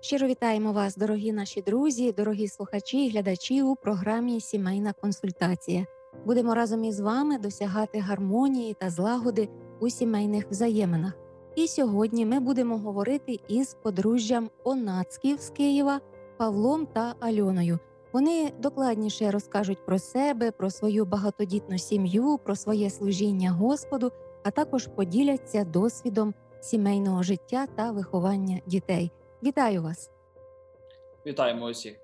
Щиро 0.00 0.26
вітаємо 0.26 0.72
вас, 0.72 0.96
дорогі 0.96 1.32
наші 1.32 1.62
друзі, 1.62 2.12
дорогі 2.12 2.48
слухачі 2.48 3.06
і 3.06 3.10
глядачі 3.10 3.62
у 3.62 3.76
програмі 3.76 4.40
Сімейна 4.40 4.92
консультація. 4.92 5.86
Будемо 6.26 6.54
разом 6.54 6.84
із 6.84 7.00
вами 7.00 7.38
досягати 7.38 7.98
гармонії 7.98 8.74
та 8.74 8.90
злагоди 8.90 9.48
у 9.80 9.90
сімейних 9.90 10.46
взаєминах. 10.50 11.12
І 11.56 11.68
сьогодні 11.68 12.26
ми 12.26 12.40
будемо 12.40 12.78
говорити 12.78 13.40
із 13.48 13.74
подружжям 13.74 14.50
Онацьків 14.64 15.40
з 15.40 15.50
Києва 15.50 16.00
Павлом 16.36 16.86
та 16.86 17.14
Альоною. 17.20 17.78
Вони 18.12 18.52
докладніше 18.58 19.30
розкажуть 19.30 19.86
про 19.86 19.98
себе, 19.98 20.50
про 20.50 20.70
свою 20.70 21.04
багатодітну 21.04 21.78
сім'ю, 21.78 22.38
про 22.44 22.56
своє 22.56 22.90
служіння 22.90 23.50
Господу, 23.50 24.12
а 24.44 24.50
також 24.50 24.86
поділяться 24.86 25.64
досвідом 25.64 26.34
сімейного 26.60 27.22
життя 27.22 27.66
та 27.76 27.90
виховання 27.90 28.60
дітей. 28.66 29.12
Вітаю 29.42 29.82
вас! 29.82 30.10
Вітаємо 31.26 31.66
усіх. 31.66 31.96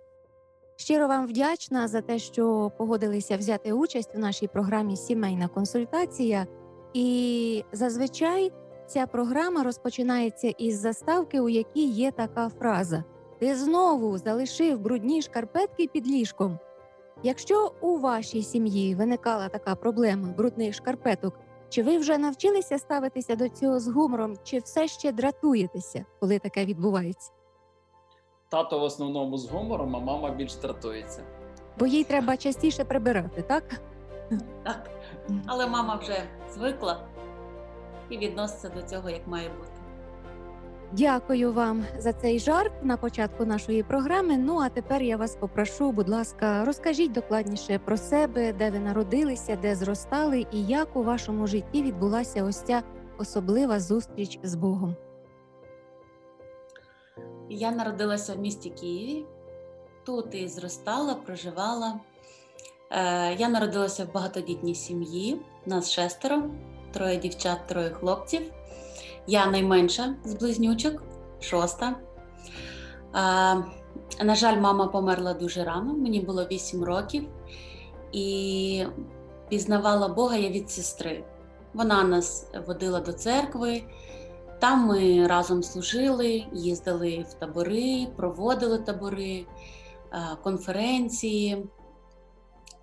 Щиро 0.76 1.08
вам 1.08 1.26
вдячна 1.26 1.88
за 1.88 2.00
те, 2.00 2.18
що 2.18 2.72
погодилися 2.78 3.36
взяти 3.36 3.72
участь 3.72 4.10
у 4.14 4.18
нашій 4.18 4.48
програмі 4.48 4.96
Сімейна 4.96 5.48
консультація. 5.48 6.46
І 6.92 7.64
зазвичай 7.72 8.52
ця 8.86 9.06
програма 9.06 9.62
розпочинається 9.62 10.48
із 10.48 10.80
заставки, 10.80 11.40
у 11.40 11.48
якій 11.48 11.88
є 11.88 12.10
така 12.10 12.48
фраза: 12.48 13.04
Ти 13.38 13.56
знову 13.56 14.18
залишив 14.18 14.80
брудні 14.80 15.22
шкарпетки 15.22 15.88
під 15.92 16.06
ліжком. 16.06 16.58
Якщо 17.22 17.72
у 17.80 17.98
вашій 17.98 18.42
сім'ї 18.42 18.94
виникала 18.94 19.48
така 19.48 19.74
проблема 19.74 20.28
брудних 20.28 20.74
шкарпеток, 20.74 21.34
чи 21.74 21.82
ви 21.82 21.98
вже 21.98 22.18
навчилися 22.18 22.78
ставитися 22.78 23.36
до 23.36 23.48
цього 23.48 23.80
з 23.80 23.88
гумором, 23.88 24.36
чи 24.44 24.58
все 24.58 24.88
ще 24.88 25.12
дратуєтеся, 25.12 26.04
коли 26.20 26.38
таке 26.38 26.64
відбувається? 26.64 27.32
Тато 28.48 28.78
в 28.78 28.82
основному 28.82 29.38
з 29.38 29.50
гумором, 29.50 29.96
а 29.96 30.00
мама 30.00 30.30
більш 30.30 30.54
дратується. 30.54 31.22
Бо 31.78 31.86
їй 31.86 32.04
треба 32.04 32.36
частіше 32.36 32.84
прибирати, 32.84 33.42
так? 33.42 33.80
Так. 34.64 34.90
Але 35.46 35.66
мама 35.66 35.96
вже 35.96 36.22
звикла 36.50 37.06
і 38.10 38.18
відноситься 38.18 38.68
до 38.68 38.82
цього 38.82 39.10
як 39.10 39.26
має 39.26 39.48
бути. 39.48 39.73
Дякую 40.96 41.52
вам 41.52 41.84
за 41.98 42.12
цей 42.12 42.38
жарт 42.38 42.72
на 42.82 42.96
початку 42.96 43.44
нашої 43.44 43.82
програми. 43.82 44.36
Ну 44.38 44.58
а 44.58 44.68
тепер 44.68 45.02
я 45.02 45.16
вас 45.16 45.36
попрошу, 45.36 45.92
будь 45.92 46.08
ласка, 46.08 46.64
розкажіть 46.64 47.12
докладніше 47.12 47.78
про 47.78 47.96
себе, 47.96 48.52
де 48.52 48.70
ви 48.70 48.78
народилися, 48.78 49.56
де 49.56 49.74
зростали, 49.74 50.46
і 50.52 50.64
як 50.66 50.96
у 50.96 51.02
вашому 51.02 51.46
житті 51.46 51.82
відбулася 51.82 52.44
ось 52.44 52.62
ця 52.62 52.82
особлива 53.18 53.80
зустріч 53.80 54.38
з 54.42 54.54
Богом. 54.54 54.96
Я 57.50 57.70
народилася 57.70 58.34
в 58.34 58.38
місті 58.38 58.70
Києві, 58.70 59.24
тут 60.06 60.34
і 60.34 60.48
зростала, 60.48 61.14
проживала. 61.14 62.00
Е, 62.90 63.34
Я 63.34 63.48
народилася 63.48 64.04
в 64.04 64.12
багатодітній 64.12 64.74
сім'ї, 64.74 65.40
нас 65.66 65.90
шестеро, 65.90 66.42
троє 66.92 67.16
дівчат, 67.16 67.66
троє 67.66 67.90
хлопців. 67.90 68.42
Я 69.26 69.46
найменша 69.46 70.14
з 70.24 70.34
близнючок, 70.34 71.02
шоста. 71.40 71.96
На 74.22 74.34
жаль, 74.34 74.60
мама 74.60 74.86
померла 74.86 75.34
дуже 75.34 75.64
рано, 75.64 75.94
мені 75.94 76.20
було 76.20 76.44
8 76.44 76.84
років, 76.84 77.28
і 78.12 78.86
пізнавала 79.48 80.08
Бога 80.08 80.36
я 80.36 80.48
від 80.48 80.70
сестри. 80.70 81.24
Вона 81.74 82.04
нас 82.04 82.46
водила 82.66 83.00
до 83.00 83.12
церкви, 83.12 83.82
там 84.58 84.86
ми 84.86 85.26
разом 85.26 85.62
служили, 85.62 86.44
їздили 86.52 87.26
в 87.30 87.34
табори, 87.34 88.06
проводили 88.16 88.78
табори, 88.78 89.46
конференції. 90.42 91.66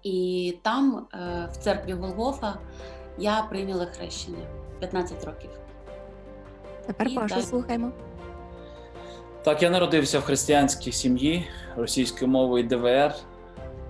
І 0.04 0.58
там, 0.62 1.08
е, 1.14 1.50
в 1.52 1.58
церкві 1.58 1.94
Голгофа, 1.94 2.58
я 3.18 3.42
прийняла 3.50 3.86
хрещення 3.86 4.46
15 4.80 5.26
років. 5.26 5.50
Тепер 6.88 7.08
І 7.08 7.16
Пашу 7.16 7.36
далі. 7.36 7.42
слухаємо. 7.44 7.92
Так, 9.44 9.64
я 9.64 9.70
народився 9.70 10.20
в 10.20 10.24
християнській 10.24 10.92
сім'ї 10.92 11.48
російською 11.78 12.32
мовою 12.32 12.64
ДВР. 12.64 13.14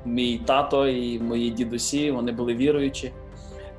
Мій 0.06 0.41
тато 0.46 0.88
і 0.88 1.19
мої 1.19 1.50
дідусі 1.50 2.12
вони 2.12 2.31
були 2.31 2.56
віруючі, 2.56 3.13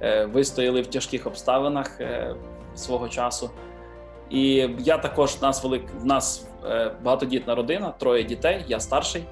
е, 0.01 0.25
вистояли 0.25 0.83
в 0.83 0.87
тяжких 0.87 1.27
обставинах 1.27 2.01
е, 2.01 2.35
свого 2.75 3.09
часу. 3.09 3.51
І 4.31 4.69
я 4.79 4.99
також 4.99 5.31
в 5.31 5.43
нас 5.43 5.63
велик, 5.65 5.83
в 6.01 6.05
нас 6.07 6.47
е, 6.67 6.93
багатодітна 7.03 7.55
родина, 7.55 7.95
троє 7.99 8.25
дітей, 8.25 8.65
я 8.69 8.81
старший. 8.81 9.25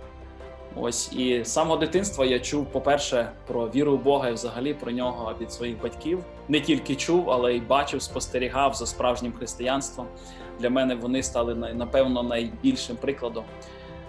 Ось 0.77 1.13
і 1.13 1.45
з 1.45 1.53
самого 1.53 1.77
дитинства 1.77 2.25
я 2.25 2.41
чув, 2.41 2.67
по-перше, 2.67 3.33
про 3.47 3.69
віру 3.69 3.97
в 3.97 4.03
Бога 4.03 4.29
і 4.29 4.33
взагалі 4.33 4.75
про 4.75 4.93
нього 4.93 5.35
від 5.41 5.53
своїх 5.53 5.83
батьків. 5.83 6.25
Не 6.49 6.61
тільки 6.61 6.95
чув, 6.97 7.31
але 7.31 7.55
й 7.55 7.61
бачив, 7.61 8.03
спостерігав 8.03 8.75
за 8.75 8.87
справжнім 8.87 9.33
християнством. 9.33 10.07
Для 10.61 10.71
мене 10.71 10.95
вони 10.95 11.23
стали 11.23 11.55
напевно 11.55 12.23
найбільшим 12.23 12.97
прикладом. 12.97 13.45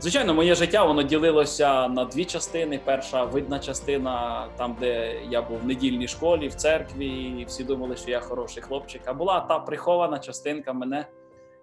Звичайно, 0.02 0.34
моє 0.34 0.56
життя 0.56 0.84
воно 0.84 1.04
ділилося 1.04 1.88
на 1.88 2.06
дві 2.06 2.26
частини. 2.26 2.80
Перша 2.86 3.24
видна 3.24 3.60
частина, 3.60 4.48
там, 4.58 4.78
де 4.80 5.22
я 5.30 5.42
був 5.42 5.58
в 5.60 5.66
недільній 5.66 6.08
школі, 6.08 6.48
в 6.48 6.56
церкві, 6.56 7.08
і 7.08 7.46
всі 7.46 7.64
думали, 7.64 7.96
що 7.96 8.12
я 8.12 8.20
хороший 8.20 8.64
хлопчик. 8.64 9.02
А 9.06 9.14
була 9.14 9.40
та 9.40 9.60
прихована 9.60 10.20
частинка 10.20 10.74
мене, 10.74 11.06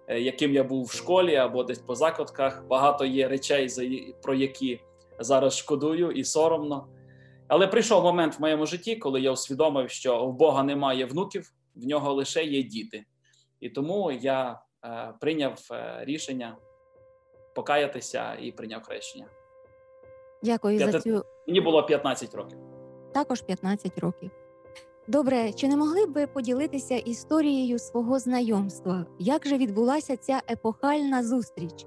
е, 0.07 0.19
яким 0.19 0.53
я 0.53 0.63
був 0.63 0.85
в 0.85 0.91
школі 0.91 1.35
або 1.35 1.63
десь 1.63 1.79
по 1.79 1.95
закладках. 1.95 2.63
Багато 2.69 3.05
є 3.05 3.27
речей, 3.27 3.69
про 4.21 4.33
які 4.33 4.79
зараз 5.19 5.57
шкодую 5.57 6.11
і 6.11 6.23
соромно. 6.23 6.87
Але 7.47 7.67
прийшов 7.67 8.03
момент 8.03 8.39
в 8.39 8.41
моєму 8.41 8.65
житті, 8.65 8.95
коли 8.95 9.21
я 9.21 9.31
усвідомив, 9.31 9.89
що 9.89 10.25
в 10.27 10.33
Бога 10.33 10.63
немає 10.63 11.05
внуків, 11.05 11.51
в 11.75 11.85
нього 11.85 12.13
лише 12.13 12.43
є 12.43 12.63
діти. 12.63 13.03
І 13.59 13.69
тому 13.69 14.11
я 14.11 14.59
е, 14.85 15.13
прийняв 15.21 15.59
е, 15.71 15.99
рішення 16.05 16.57
покаятися 17.55 18.35
і 18.41 18.51
прийняв 18.51 18.83
хрещення. 18.83 19.27
Дякую 20.43 20.79
за 20.79 20.85
П'яте- 20.85 20.99
цю 21.01 21.25
Мені 21.47 21.61
було 21.61 21.83
15 21.83 22.35
років. 22.35 22.57
також 23.13 23.41
15 23.41 23.99
років. 23.99 24.31
Добре, 25.07 25.53
чи 25.53 25.67
не 25.67 25.77
могли 25.77 26.05
б 26.05 26.11
ви 26.13 26.27
поділитися 26.27 26.95
історією 26.95 27.79
свого 27.79 28.19
знайомства? 28.19 29.05
Як 29.19 29.47
же 29.47 29.57
відбулася 29.57 30.17
ця 30.17 30.41
епохальна 30.51 31.23
зустріч? 31.23 31.85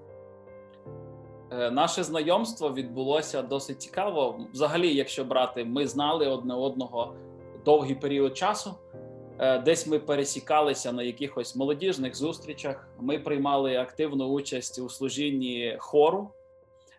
Е, 1.58 1.70
Наше 1.70 2.02
знайомство 2.02 2.72
відбулося 2.72 3.42
досить 3.42 3.82
цікаво. 3.82 4.40
Взагалі, 4.52 4.94
якщо 4.94 5.24
брати, 5.24 5.64
ми 5.64 5.86
знали 5.86 6.26
одне 6.26 6.54
одного 6.54 7.14
довгий 7.64 7.94
період 7.94 8.36
часу. 8.36 8.74
Е, 9.38 9.58
Десь 9.58 9.86
ми 9.86 9.98
пересікалися 9.98 10.92
на 10.92 11.02
якихось 11.02 11.56
молодіжних 11.56 12.16
зустрічах. 12.16 12.88
Ми 13.00 13.18
приймали 13.18 13.76
активну 13.76 14.26
участь 14.26 14.78
у 14.78 14.88
служінні 14.88 15.76
хору, 15.78 16.30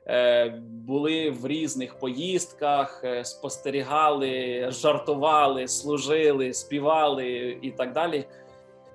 Е, 0.08 0.50
були 0.88 1.30
в 1.30 1.48
різних 1.48 2.00
поїздках, 2.00 3.04
спостерігали, 3.24 4.68
жартували, 4.72 5.68
служили, 5.68 6.54
співали 6.54 7.58
і 7.62 7.72
так 7.72 7.94
далі. 7.94 8.26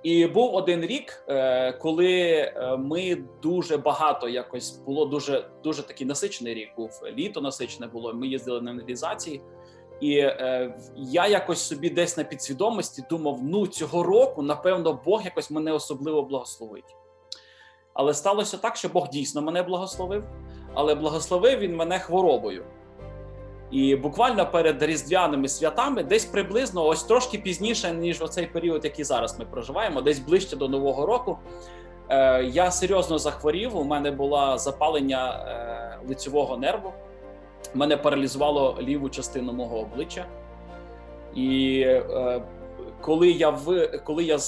І 0.08 0.26
був 0.26 0.54
один 0.54 0.80
рік, 0.80 1.24
е, 1.28 1.72
коли 1.72 2.22
е, 2.32 2.76
ми 2.76 3.19
дуже 3.42 3.76
багато 3.76 4.28
якось 4.28 4.70
було 4.70 5.06
дуже 5.06 5.50
дуже 5.64 5.82
такий 5.82 6.06
насичений 6.06 6.54
рік. 6.54 6.69
Був 6.76 6.91
літо 7.16 7.41
насичене 7.41 7.86
було. 7.86 8.14
Ми 8.14 8.26
їздили 8.26 8.60
на 8.60 8.72
реалізації, 8.72 9.42
і 10.00 10.18
е, 10.18 10.74
я 10.97 11.26
якось 11.26 11.60
собі 11.60 11.91
десь 11.91 12.16
на 12.16 12.24
підсвідомості 12.24 13.04
думав: 13.10 13.38
ну 13.42 13.66
цього 13.66 14.02
року, 14.02 14.42
напевно, 14.42 15.00
Бог 15.04 15.24
якось 15.24 15.50
мене 15.50 15.72
особливо 15.72 16.22
благословить. 16.22 16.97
Але 17.94 18.14
сталося 18.14 18.56
так, 18.56 18.76
що 18.76 18.88
Бог 18.88 19.08
дійсно 19.08 19.42
мене 19.42 19.62
благословив, 19.62 20.24
але 20.74 20.94
благословив 20.94 21.59
він 21.59 21.77
мене 21.77 21.98
хворобою. 21.98 22.65
І 23.70 23.97
буквально 23.97 24.50
перед 24.50 24.82
різдвяними 24.82 25.48
святами, 25.48 26.03
десь 26.03 26.24
приблизно, 26.24 26.86
ось 26.86 27.03
трошки 27.03 27.38
пізніше, 27.38 27.92
ніж 27.92 28.22
оцей 28.22 28.47
період, 28.47 28.84
який 28.84 29.04
зараз 29.04 29.38
ми 29.38 29.44
проживаємо, 29.44 30.00
десь 30.00 30.18
ближче 30.18 30.56
до 30.56 30.68
Нового 30.68 31.06
року. 31.06 31.38
Е, 32.09 32.44
я 32.44 32.70
серйозно 32.70 33.18
захворів. 33.18 33.76
У 33.76 33.84
мене 33.84 34.10
було 34.10 34.59
запалення 34.59 35.44
е, 35.48 36.09
лицьового 36.09 36.56
нерву. 36.56 36.92
Мене 37.74 37.97
паралізувало 37.97 38.78
ліву 38.80 39.09
частину 39.09 39.53
мого 39.53 39.78
обличчя. 39.78 40.26
І 41.34 41.80
е, 41.80 42.42
коли 43.00 43.30
я 43.30 43.50
в 43.50 43.88
коли 44.04 44.24
я 44.24 44.38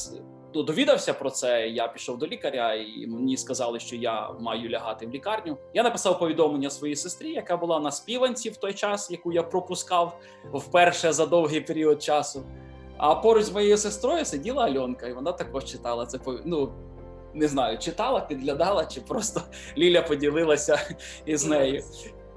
довідався 0.54 1.14
про 1.14 1.30
це, 1.30 1.68
я 1.68 1.88
пішов 1.88 2.18
до 2.18 2.26
лікаря, 2.26 2.74
і 2.74 3.06
мені 3.06 3.36
сказали, 3.36 3.80
що 3.80 3.96
я 3.96 4.30
маю 4.40 4.70
лягати 4.70 5.06
в 5.06 5.10
лікарню. 5.10 5.56
Я 5.74 5.82
написав 5.82 6.18
повідомлення 6.18 6.70
своїй 6.70 6.96
сестрі, 6.96 7.32
яка 7.32 7.56
була 7.56 7.80
на 7.80 7.90
співанці 7.90 8.50
в 8.50 8.56
той 8.56 8.74
час, 8.74 9.10
яку 9.10 9.32
я 9.32 9.42
пропускав 9.42 10.20
вперше 10.52 11.12
за 11.12 11.26
довгий 11.26 11.60
період 11.60 12.02
часу. 12.02 12.42
А 12.96 13.14
поруч 13.14 13.44
з 13.44 13.52
моєю 13.52 13.76
сестрою 13.76 14.24
сиділа 14.24 14.64
Альонка, 14.64 15.06
і 15.06 15.12
вона 15.12 15.32
також 15.32 15.64
читала 15.64 16.06
це 16.06 16.18
ну, 16.44 16.72
не 17.34 17.48
знаю, 17.48 17.78
читала, 17.78 18.20
підглядала, 18.20 18.84
чи 18.84 19.00
просто 19.00 19.42
Ліля 19.78 20.02
поділилася 20.02 20.96
із 21.26 21.46
нею. 21.46 21.84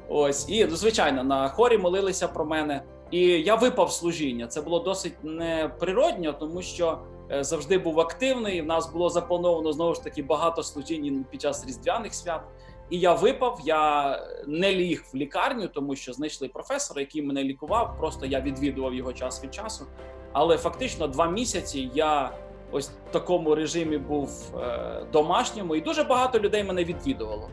Ось 0.10 0.50
і 0.50 0.68
звичайно 0.68 1.24
на 1.24 1.50
хорі 1.50 1.78
молилися 1.78 2.28
про 2.28 2.46
мене. 2.46 2.84
І 3.12 3.20
я 3.22 3.56
випав 3.56 3.92
служіння. 3.92 4.48
Це 4.48 4.62
було 4.62 4.80
досить 4.80 5.14
неприродньо, 5.24 6.34
тому 6.34 6.62
що 6.62 7.00
завжди 7.30 7.78
був 7.78 8.00
активний. 8.00 8.62
В 8.62 8.66
нас 8.66 8.92
було 8.92 9.10
заплановано 9.10 9.74
знову 9.74 9.94
ж 9.94 10.04
таки 10.04 10.24
багато 10.24 10.64
служінь 10.64 11.26
під 11.32 11.42
час 11.42 11.66
різдвяних 11.68 12.14
свят. 12.14 12.42
І 12.90 13.00
я 13.00 13.14
випав. 13.14 13.60
Я 13.64 14.20
не 14.48 14.74
ліг 14.74 15.04
в 15.14 15.16
лікарню, 15.16 15.68
тому 15.68 15.96
що 15.96 16.14
знайшли 16.14 16.48
професора, 16.48 17.02
який 17.02 17.22
мене 17.22 17.44
лікував. 17.44 17.96
Просто 17.98 18.26
я 18.26 18.42
відвідував 18.42 18.94
його 18.94 19.14
час 19.14 19.44
від 19.44 19.54
часу. 19.54 19.86
Але 20.34 20.58
фактично 20.58 21.08
два 21.08 21.30
місяці 21.30 21.90
я 21.94 22.32
ось 22.72 22.90
в 22.90 23.12
такому 23.12 23.56
режимі 23.56 23.98
був 23.98 24.56
е, 24.58 25.06
домашньому, 25.14 25.76
і 25.76 25.82
дуже 25.82 26.04
багато 26.04 26.40
людей 26.40 26.64
мене 26.64 26.84
відвідувало. 26.84 27.50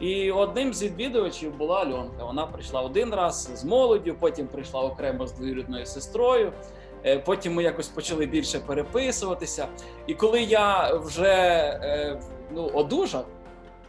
І 0.00 0.30
одним 0.30 0.74
з 0.74 0.82
відвідувачів 0.82 1.56
була 1.56 1.82
Альонка. 1.82 2.24
Вона 2.24 2.46
прийшла 2.46 2.80
один 2.80 3.14
раз 3.14 3.50
з 3.54 3.64
молоддю, 3.64 4.16
потім 4.20 4.46
прийшла 4.46 4.80
окремо 4.80 5.26
з 5.26 5.32
двоюрідною 5.32 5.86
сестрою. 5.86 6.52
Е, 7.04 7.18
Потім 7.18 7.54
ми 7.54 7.62
якось 7.62 7.88
почали 7.88 8.26
більше 8.26 8.58
переписуватися. 8.58 9.68
І 10.06 10.14
коли 10.14 10.42
я 10.42 10.94
вже 10.94 11.32
е, 11.82 12.20
ну, 12.54 12.70
одужав, 12.74 13.26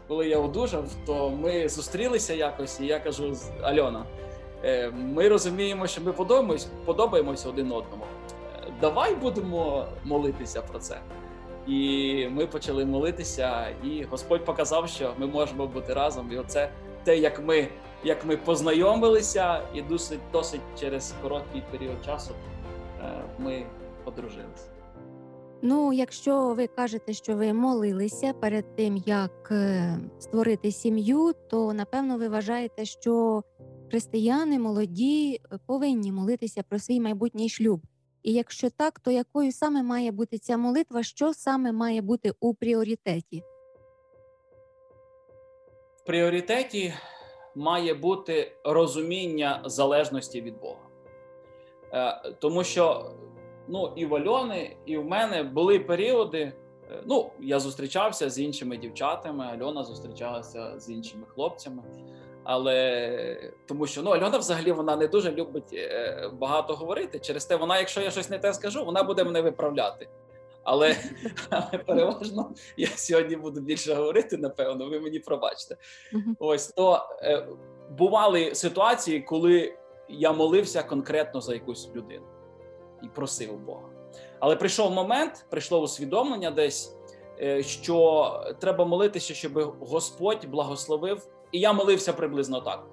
коли 0.08 0.28
я 0.28 0.40
одужав, 0.40 0.86
то 1.06 1.30
ми 1.30 1.70
зустрілися 1.70 2.34
якось, 2.34 2.80
і 2.80 2.86
я 2.86 3.00
кажу: 3.00 3.36
Альона, 3.62 4.06
е, 4.64 4.92
ми 4.92 5.30
розуміємо, 5.30 5.88
що 5.88 6.02
ми 6.02 6.14
подобаємось, 6.14 6.68
подобаємося 6.86 7.50
один 7.50 7.72
одному. 7.72 8.04
Давай 8.82 9.16
будемо 9.16 9.86
молитися 10.04 10.62
про 10.62 10.80
це. 10.80 11.00
І 11.68 12.28
ми 12.32 12.48
почали 12.48 12.86
молитися, 12.86 13.68
і 13.84 14.04
Господь 14.04 14.46
показав, 14.46 14.90
що 14.90 15.14
ми 15.18 15.28
можемо 15.28 15.68
бути 15.68 15.94
разом. 15.94 16.32
І 16.32 16.38
оце 16.38 16.70
те, 17.04 17.18
як 17.18 17.44
ми, 17.46 17.68
як 18.04 18.26
ми 18.26 18.38
познайомилися, 18.38 19.62
і 19.74 19.82
досить 19.82 20.20
досить 20.32 20.62
через 20.80 21.14
короткий 21.22 21.64
період 21.72 22.06
часу 22.06 22.32
ми 23.40 23.66
одружилися. 24.06 24.70
Ну, 25.62 25.94
якщо 25.94 26.54
ви 26.54 26.68
кажете, 26.68 27.14
що 27.14 27.36
ви 27.36 27.54
молилися 27.54 28.34
перед 28.34 28.76
тим, 28.76 28.98
як 29.06 29.50
е, 29.52 29.98
створити 30.20 30.72
сім'ю, 30.72 31.34
то 31.50 31.74
напевно 31.74 32.18
ви 32.18 32.28
вважаєте, 32.28 32.86
що 32.86 33.44
християни 33.90 34.60
молоді 34.60 35.36
е, 35.36 35.60
повинні 35.66 36.12
молитися 36.12 36.64
про 36.70 36.80
свій 36.80 37.00
майбутній 37.00 37.50
шлюб. 37.50 37.82
І 38.24 38.34
якщо 38.34 38.70
так, 38.70 39.00
то 39.00 39.12
якою 39.12 39.52
саме 39.52 39.84
має 39.84 40.12
бути 40.12 40.38
ця 40.38 40.58
молитва, 40.58 41.04
що 41.04 41.34
саме 41.34 41.72
має 41.72 42.02
бути 42.02 42.34
у 42.40 42.54
пріоритеті? 42.54 43.44
В 45.96 46.06
пріоритеті 46.06 46.94
має 47.56 47.94
бути 47.94 48.52
розуміння 48.66 49.62
залежності 49.66 50.42
від 50.42 50.60
Бога. 50.60 50.87
Е, 51.94 52.22
Тому 52.40 52.64
що 52.64 53.12
ну, 53.68 53.94
і 53.96 54.06
в 54.06 54.16
Альони, 54.16 54.76
і 54.86 54.98
в 54.98 55.06
мене 55.06 55.44
були 55.44 55.80
періоди. 55.80 56.40
е, 56.40 56.54
Ну, 57.06 57.32
я 57.40 57.60
зустрічався 57.60 58.30
з 58.30 58.40
іншими 58.40 58.78
дівчатами, 58.78 59.46
Альона 59.46 59.84
зустрічалася 59.84 60.80
з 60.80 60.90
іншими 60.90 61.24
хлопцями. 61.34 61.84
Але 62.44 63.52
тому 63.68 63.88
що 63.88 64.02
ну 64.02 64.12
Альона 64.12 64.38
взагалі 64.38 64.72
вона 64.72 64.96
не 64.96 65.08
дуже 65.08 65.32
любить 65.32 65.74
е, 65.74 66.30
багато 66.34 66.76
говорити. 66.76 67.20
Через 67.20 67.46
те, 67.46 67.56
вона, 67.56 67.80
якщо 67.80 68.02
я 68.02 68.12
щось 68.12 68.30
не 68.30 68.40
те 68.40 68.54
скажу, 68.54 68.86
вона 68.86 69.04
буде 69.04 69.24
мене 69.24 69.42
виправляти. 69.42 70.08
Але, 70.64 70.96
але 71.50 71.78
переважно 71.86 72.52
я 72.78 72.88
сьогодні 72.88 73.36
буду 73.36 73.62
більше 73.62 73.94
говорити, 73.94 74.38
напевно, 74.38 74.90
ви 74.90 75.00
мені 75.00 75.20
пробачте. 75.20 75.78
Ось 76.40 76.68
то 76.68 77.02
е, 77.22 77.48
бували 77.98 78.56
ситуації, 78.56 79.22
коли 79.22 79.78
я 80.10 80.34
молився 80.34 80.84
конкретно 80.84 81.42
за 81.42 81.54
якусь 81.54 81.90
людину 81.96 82.26
і 83.04 83.08
просив 83.08 83.60
Бога. 83.60 83.90
Але 84.40 84.56
прийшов 84.56 84.92
момент, 84.92 85.46
прийшло 85.50 85.82
усвідомлення 85.82 86.52
десь, 86.52 86.98
е, 87.42 87.64
що 87.64 88.32
треба 88.60 88.86
молитися, 88.86 89.34
щоб 89.34 89.76
Господь 89.80 90.46
благословив. 90.46 91.28
І 91.52 91.60
я 91.60 91.74
молився 91.74 92.14
приблизно 92.14 92.62
так: 92.62 92.88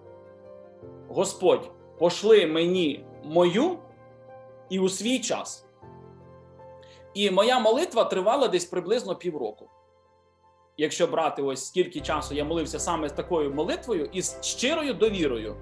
Господь, 1.08 1.70
пошли 1.98 2.46
мені 2.46 3.06
мою 3.24 3.78
і 4.68 4.78
у 4.78 4.88
свій 4.88 5.18
час. 5.18 5.66
І 7.14 7.30
моя 7.30 7.58
молитва 7.58 8.04
тривала 8.04 8.48
десь 8.48 8.64
приблизно 8.64 9.16
півроку. 9.16 9.70
Якщо 10.76 11.06
брати 11.06 11.42
ось 11.42 11.66
скільки 11.66 12.00
часу 12.00 12.34
я 12.34 12.44
молився 12.44 12.78
саме 12.78 13.08
з 13.08 13.12
такою 13.12 13.54
молитвою 13.54 14.08
і 14.12 14.22
з 14.22 14.42
щирою 14.42 14.94
довірою. 14.94 15.56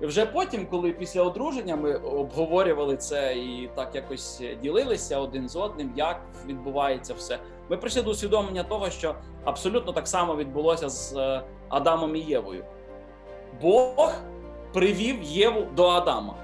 Вже 0.00 0.26
потім, 0.26 0.66
коли 0.66 0.92
після 0.92 1.22
одруження 1.22 1.76
ми 1.76 1.94
обговорювали 1.94 2.96
це 2.96 3.34
і 3.34 3.70
так 3.74 3.94
якось 3.94 4.42
ділилися 4.62 5.18
один 5.18 5.48
з 5.48 5.56
одним, 5.56 5.92
як 5.96 6.20
відбувається 6.46 7.14
все, 7.14 7.38
ми 7.68 7.76
прийшли 7.76 8.02
до 8.02 8.10
усвідомлення 8.10 8.62
того, 8.62 8.90
що 8.90 9.14
абсолютно 9.44 9.92
так 9.92 10.08
само 10.08 10.36
відбулося 10.36 10.88
з 10.88 11.16
е, 11.16 11.42
Адамом 11.68 12.16
і 12.16 12.20
Євою. 12.20 12.64
Бог 13.62 14.12
привів 14.72 15.22
Єву 15.22 15.66
до 15.76 15.88
Адама. 15.88 16.34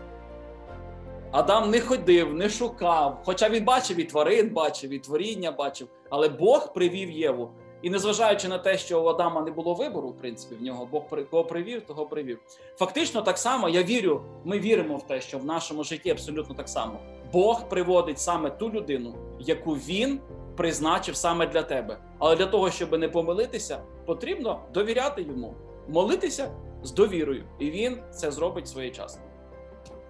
Адам 1.33 1.71
не 1.71 1.81
ходив, 1.81 2.35
не 2.35 2.49
шукав, 2.49 3.23
хоча 3.25 3.49
він 3.49 3.65
бачив 3.65 4.01
і 4.01 4.05
тварин, 4.05 4.51
бачив, 4.51 4.91
і 4.91 4.99
творіння 4.99 5.53
бачив, 5.53 5.89
але 6.11 6.29
Бог 6.29 6.73
привів 6.73 7.11
Єву. 7.11 7.51
І 7.83 7.91
незважаючи 7.91 8.49
на 8.49 8.59
те, 8.59 8.79
що 8.79 9.03
у 9.03 9.07
Адама 9.07 9.41
не 9.43 9.51
було 9.51 9.75
вибору, 9.75 10.09
в 10.09 10.17
принципі, 10.19 10.55
в 10.55 10.63
нього 10.63 10.87
Бог 10.93 11.03
при- 11.09 11.25
кого 11.25 11.45
привів, 11.45 11.83
того 11.87 12.07
привів. 12.07 12.39
Фактично, 12.77 13.23
так 13.23 13.39
само 13.39 13.69
я 13.69 13.83
вірю, 13.83 14.23
ми 14.45 14.59
віримо 14.59 14.97
в 14.97 15.07
те, 15.07 15.21
що 15.21 15.39
в 15.39 15.45
нашому 15.45 15.85
житті 15.85 16.11
абсолютно 16.11 16.55
так 16.55 16.69
само. 16.69 16.99
Бог 17.33 17.69
приводить 17.69 18.19
саме 18.19 18.51
ту 18.51 18.71
людину, 18.71 19.15
яку 19.39 19.73
він 19.73 20.21
призначив 20.57 21.17
саме 21.17 21.47
для 21.47 21.63
тебе. 21.63 21.99
Але 22.19 22.37
для 22.37 22.47
того, 22.47 22.71
щоб 22.71 22.99
не 22.99 23.09
помилитися, 23.09 23.83
потрібно 24.07 24.61
довіряти 24.75 25.23
йому, 25.23 25.55
молитися 25.89 26.51
з 26.83 26.93
довірою, 26.93 27.45
і 27.59 27.71
він 27.71 27.99
це 28.11 28.31
зробить 28.31 28.69
своєчасно. 28.69 29.23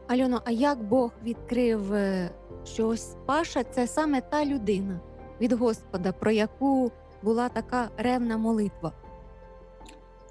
Альоно, 0.09 0.41
а 0.45 0.51
як 0.51 0.83
Бог 0.83 1.11
відкрив, 1.25 1.95
е, 1.95 2.31
що 2.65 2.89
ось 2.89 3.17
Паша 3.27 3.65
це 3.65 3.87
саме 3.87 4.21
та 4.21 4.45
людина 4.45 5.01
від 5.41 5.53
Господа, 5.53 6.13
про 6.13 6.31
яку 6.31 6.93
була 7.23 7.49
така 7.49 7.89
ревна 7.97 8.37
молитва? 8.37 8.93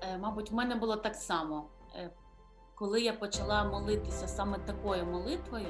Е, 0.02 0.18
Мабуть, 0.18 0.52
в 0.52 0.56
мене 0.56 0.76
було 0.76 0.96
так 0.96 1.16
само. 1.16 1.66
Е, 1.96 2.10
Коли 2.76 3.02
я 3.02 3.14
почала 3.14 3.64
молитися 3.64 4.28
саме 4.28 4.58
такою 4.58 5.06
молитвою, 5.06 5.68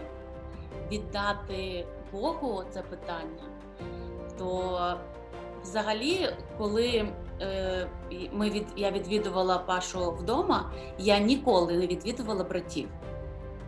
віддати 0.92 1.88
Богу 2.12 2.64
це 2.70 2.82
питання, 2.82 3.44
то 4.38 4.80
взагалі, 5.64 6.36
коли 6.58 7.12
е, 7.42 7.88
ми 8.32 8.50
від, 8.50 8.68
я 8.76 8.92
відвідувала 8.92 9.58
Пашу 9.58 10.12
вдома, 10.12 10.72
я 10.98 11.20
ніколи 11.20 11.78
не 11.78 11.88
відвідувала 11.88 12.44
братів. 12.44 12.90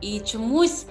І 0.01 0.19
чомусь. 0.19 0.87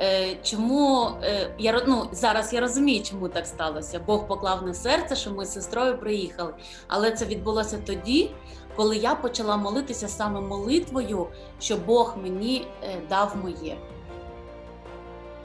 Е, 0.00 0.36
Чому 0.42 1.08
е, 1.22 1.54
я 1.58 1.82
ну, 1.86 2.08
зараз 2.12 2.52
я 2.52 2.60
розумію, 2.60 3.02
чому 3.02 3.28
так 3.28 3.46
сталося. 3.46 4.00
Бог 4.06 4.26
поклав 4.26 4.66
на 4.66 4.74
серце, 4.74 5.16
що 5.16 5.30
ми 5.30 5.44
з 5.44 5.52
сестрою 5.52 5.98
приїхали. 5.98 6.54
Але 6.88 7.10
це 7.10 7.24
відбулося 7.24 7.78
тоді, 7.86 8.30
коли 8.76 8.96
я 8.96 9.14
почала 9.14 9.56
молитися 9.56 10.08
саме 10.08 10.40
молитвою, 10.40 11.26
що 11.60 11.76
Бог 11.76 12.16
мені 12.22 12.66
е, 12.82 12.96
дав 13.08 13.36
моє. 13.42 13.76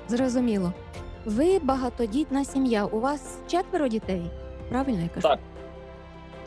Зрозуміло. 0.07 0.73
Ви 1.25 1.59
багатодітна 1.59 2.45
сім'я. 2.45 2.85
У 2.85 2.99
вас 2.99 3.37
четверо 3.47 3.87
дітей. 3.87 4.31
Правильно 4.69 5.01
я 5.01 5.09
кажу? 5.09 5.27
Так. 5.27 5.39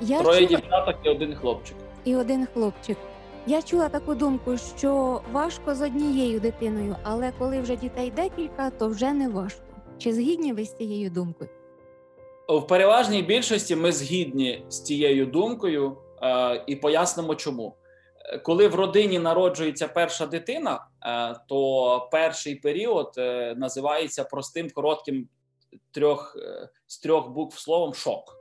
Я 0.00 0.22
Троє 0.22 0.46
чула... 0.46 0.60
дівчаток 0.60 0.96
і 1.02 1.08
один 1.08 1.34
хлопчик. 1.34 1.76
і 2.04 2.16
один 2.16 2.46
хлопчик. 2.54 2.96
Я 3.48 3.62
чула 3.62 3.88
таку 3.88 4.14
думку, 4.14 4.56
що 4.76 5.20
важко 5.32 5.74
з 5.74 5.82
однією 5.82 6.40
дитиною, 6.40 6.96
але 7.02 7.32
коли 7.38 7.60
вже 7.60 7.76
дітей 7.76 8.10
декілька, 8.10 8.70
то 8.70 8.88
вже 8.88 9.12
не 9.12 9.28
важко. 9.28 9.62
Чи 9.98 10.12
згідні 10.12 10.52
ви 10.52 10.64
з 10.64 10.76
цією 10.76 11.10
думкою? 11.10 11.50
В 12.48 12.66
переважній 12.66 13.22
більшості 13.22 13.76
ми 13.76 13.92
згідні 13.92 14.64
з 14.68 14.82
цією 14.82 15.26
думкою 15.26 15.96
е, 16.22 16.64
і 16.66 16.76
пояснимо, 16.76 17.34
чому. 17.34 17.76
Е, 18.32 18.38
Коли 18.38 18.68
в 18.68 18.74
родині 18.74 19.18
народжується 19.18 19.88
перша 19.88 20.26
дитина, 20.26 20.86
е, 21.06 21.36
то 21.48 22.08
перший 22.12 22.54
період 22.54 23.14
називається 23.56 24.24
простим 24.24 24.70
коротким 24.70 25.28
трьох 25.90 26.36
з 26.86 26.98
трьох 26.98 27.28
букв 27.28 27.58
словом 27.58 27.94
шок. 27.94 28.37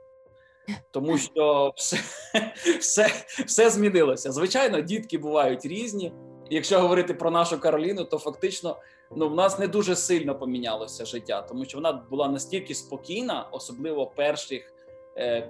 Тому 0.90 1.18
що 1.18 1.72
все, 1.76 1.98
все, 2.80 3.10
все 3.46 3.70
змінилося. 3.70 4.32
Звичайно, 4.32 4.80
дітки 4.80 5.18
бувають 5.18 5.66
різні. 5.66 6.12
Якщо 6.50 6.80
говорити 6.80 7.14
про 7.14 7.30
нашу 7.30 7.60
Кароліну, 7.60 8.04
то 8.04 8.18
фактично 8.18 8.76
ну 9.16 9.28
в 9.28 9.34
нас 9.34 9.58
не 9.58 9.68
дуже 9.68 9.96
сильно 9.96 10.38
помінялося 10.38 11.04
життя, 11.04 11.42
тому 11.42 11.64
що 11.64 11.78
вона 11.78 11.92
була 12.10 12.28
настільки 12.28 12.74
спокійна, 12.74 13.48
особливо 13.52 14.06
перших 14.06 14.72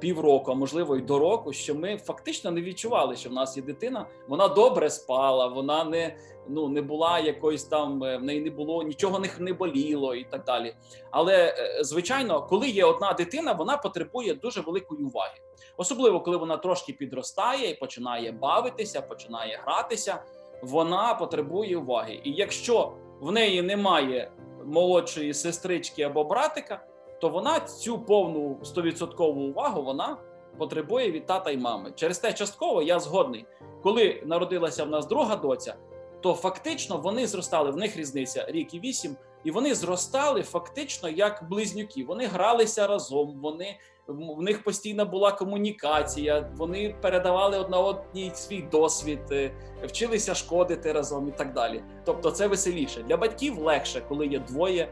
півроку, 0.00 0.50
а 0.50 0.54
можливо 0.54 0.96
й 0.96 1.00
до 1.00 1.18
року, 1.18 1.52
що 1.52 1.74
ми 1.74 1.96
фактично 1.96 2.50
не 2.50 2.62
відчували, 2.62 3.16
що 3.16 3.30
в 3.30 3.32
нас 3.32 3.56
є 3.56 3.62
дитина. 3.62 4.06
Вона 4.28 4.48
добре 4.48 4.90
спала, 4.90 5.46
вона 5.46 5.84
не 5.84 6.16
ну 6.48 6.68
не 6.68 6.82
була 6.82 7.18
якоюсь 7.18 7.64
там, 7.64 8.04
е, 8.04 8.16
в 8.16 8.22
неї 8.22 8.40
не 8.40 8.50
було 8.50 8.82
нічого 8.82 9.18
не, 9.18 9.30
не 9.38 9.52
боліло 9.52 10.14
і 10.14 10.24
так 10.24 10.44
далі. 10.44 10.74
Але 11.10 11.54
е, 11.58 11.84
звичайно, 11.84 12.42
коли 12.42 12.68
є 12.68 12.84
одна 12.84 13.12
дитина, 13.12 13.52
вона 13.52 13.76
потребує 13.76 14.34
дуже 14.34 14.60
великої 14.60 15.04
уваги, 15.04 15.40
особливо 15.76 16.20
коли 16.20 16.36
вона 16.36 16.56
трошки 16.56 16.92
підростає 16.92 17.70
і 17.70 17.74
починає 17.74 18.32
бавитися, 18.32 19.02
починає 19.02 19.60
гратися. 19.64 20.22
Вона 20.62 21.14
потребує 21.14 21.76
уваги. 21.76 22.20
І 22.24 22.30
якщо 22.32 22.92
в 23.20 23.32
неї 23.32 23.62
немає 23.62 24.30
молодшої 24.64 25.34
сестрички 25.34 26.02
або 26.02 26.24
братика, 26.24 26.84
то 27.20 27.28
вона 27.28 27.60
цю 27.60 27.98
повну 27.98 28.58
100% 28.64 29.24
увагу 29.24 29.82
вона 29.82 30.16
потребує 30.58 31.10
від 31.10 31.26
тата 31.26 31.50
й 31.50 31.56
мами. 31.56 31.92
Через 31.94 32.18
те 32.18 32.32
частково 32.32 32.82
я 32.82 33.00
згодний. 33.00 33.46
Коли 33.82 34.22
народилася 34.26 34.84
в 34.84 34.90
нас 34.90 35.06
друга 35.06 35.36
доця, 35.36 35.74
то 36.20 36.34
фактично 36.34 36.96
вони 36.96 37.26
зростали. 37.26 37.70
В 37.70 37.76
них 37.76 37.96
різниця 37.96 38.46
рік 38.48 38.74
і 38.74 38.80
вісім, 38.80 39.16
і 39.44 39.50
вони 39.50 39.74
зростали 39.74 40.42
фактично 40.42 41.08
як 41.08 41.46
близнюки. 41.50 42.04
Вони 42.04 42.26
гралися 42.26 42.86
разом. 42.86 43.40
Вони 43.42 43.78
в 44.08 44.42
них 44.42 44.64
постійна 44.64 45.04
була 45.04 45.32
комунікація. 45.32 46.52
Вони 46.56 46.94
передавали 47.00 47.58
одна 47.58 47.78
одній 47.78 48.30
свій 48.34 48.62
досвід, 48.62 49.20
е, 49.30 49.52
вчилися 49.84 50.34
шкодити 50.34 50.92
разом 50.92 51.28
і 51.28 51.30
так 51.30 51.52
далі. 51.52 51.82
Тобто, 52.04 52.30
це 52.30 52.46
веселіше 52.46 53.02
для 53.02 53.16
батьків 53.16 53.58
легше, 53.58 54.02
коли 54.08 54.26
є 54.26 54.38
двоє, 54.38 54.88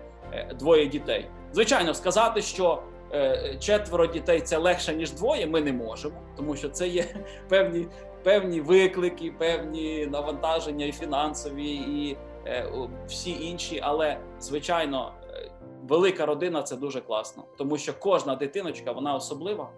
двоє 0.58 0.86
дітей. 0.86 1.30
Звичайно, 1.52 1.94
сказати, 1.94 2.42
що 2.42 2.82
е, 3.12 3.56
четверо 3.60 4.06
дітей 4.06 4.40
це 4.40 4.56
легше 4.56 4.94
ніж 4.94 5.12
двоє. 5.12 5.46
Ми 5.46 5.60
не 5.60 5.72
можемо, 5.72 6.14
тому 6.36 6.56
що 6.56 6.68
це 6.68 6.88
є 6.88 7.04
певні 7.48 7.86
певні 8.26 8.60
виклики, 8.60 9.34
певні 9.38 10.06
навантаження 10.06 10.86
і 10.86 10.92
фінансові, 10.92 11.74
і 11.74 12.16
е, 12.46 12.70
всі 13.06 13.30
інші. 13.30 13.80
Але 13.82 14.20
звичайно, 14.40 15.12
е, 15.30 15.50
велика 15.88 16.26
родина 16.26 16.62
це 16.62 16.76
дуже 16.76 17.00
класно, 17.00 17.44
тому 17.58 17.78
що 17.78 17.94
кожна 17.98 18.36
дитиночка 18.36 18.92
вона 18.92 19.14
особлива. 19.14 19.70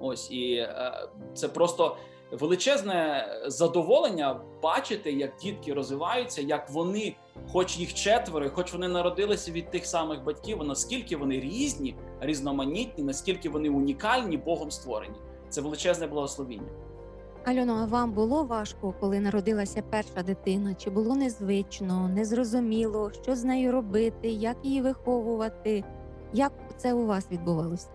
Ось 0.00 0.30
і 0.30 0.54
е, 0.54 1.08
це 1.34 1.48
просто 1.48 1.96
величезне 2.30 3.26
задоволення 3.46 4.40
бачити, 4.62 5.12
як 5.12 5.30
дітки 5.42 5.72
розвиваються, 5.72 6.42
як 6.42 6.70
вони, 6.70 7.16
хоч 7.52 7.78
їх 7.78 7.94
четверо, 7.94 8.50
хоч 8.50 8.72
вони 8.72 8.88
народилися 8.88 9.52
від 9.52 9.70
тих 9.70 9.86
самих 9.86 10.24
батьків, 10.24 10.64
наскільки 10.64 11.16
вони 11.16 11.40
різні, 11.40 11.96
різноманітні, 12.20 13.04
наскільки 13.04 13.48
вони 13.48 13.68
унікальні, 13.68 14.36
Богом 14.36 14.70
створені. 14.70 15.16
Це 15.48 15.60
величезне 15.60 16.06
благословіння. 16.06 16.68
Альоно, 17.44 17.78
а 17.82 17.84
вам 17.84 18.12
було 18.12 18.44
важко, 18.44 18.94
коли 19.00 19.20
народилася 19.20 19.82
перша 19.90 20.22
дитина? 20.22 20.74
Чи 20.74 20.90
було 20.90 21.16
незвично, 21.16 22.08
незрозуміло, 22.08 23.10
що 23.22 23.36
з 23.36 23.44
нею 23.44 23.72
робити, 23.72 24.28
як 24.28 24.56
її 24.62 24.82
виховувати? 24.82 25.84
Як 26.32 26.52
це 26.76 26.94
у 26.94 27.06
вас 27.06 27.26
відбувалося? 27.30 27.88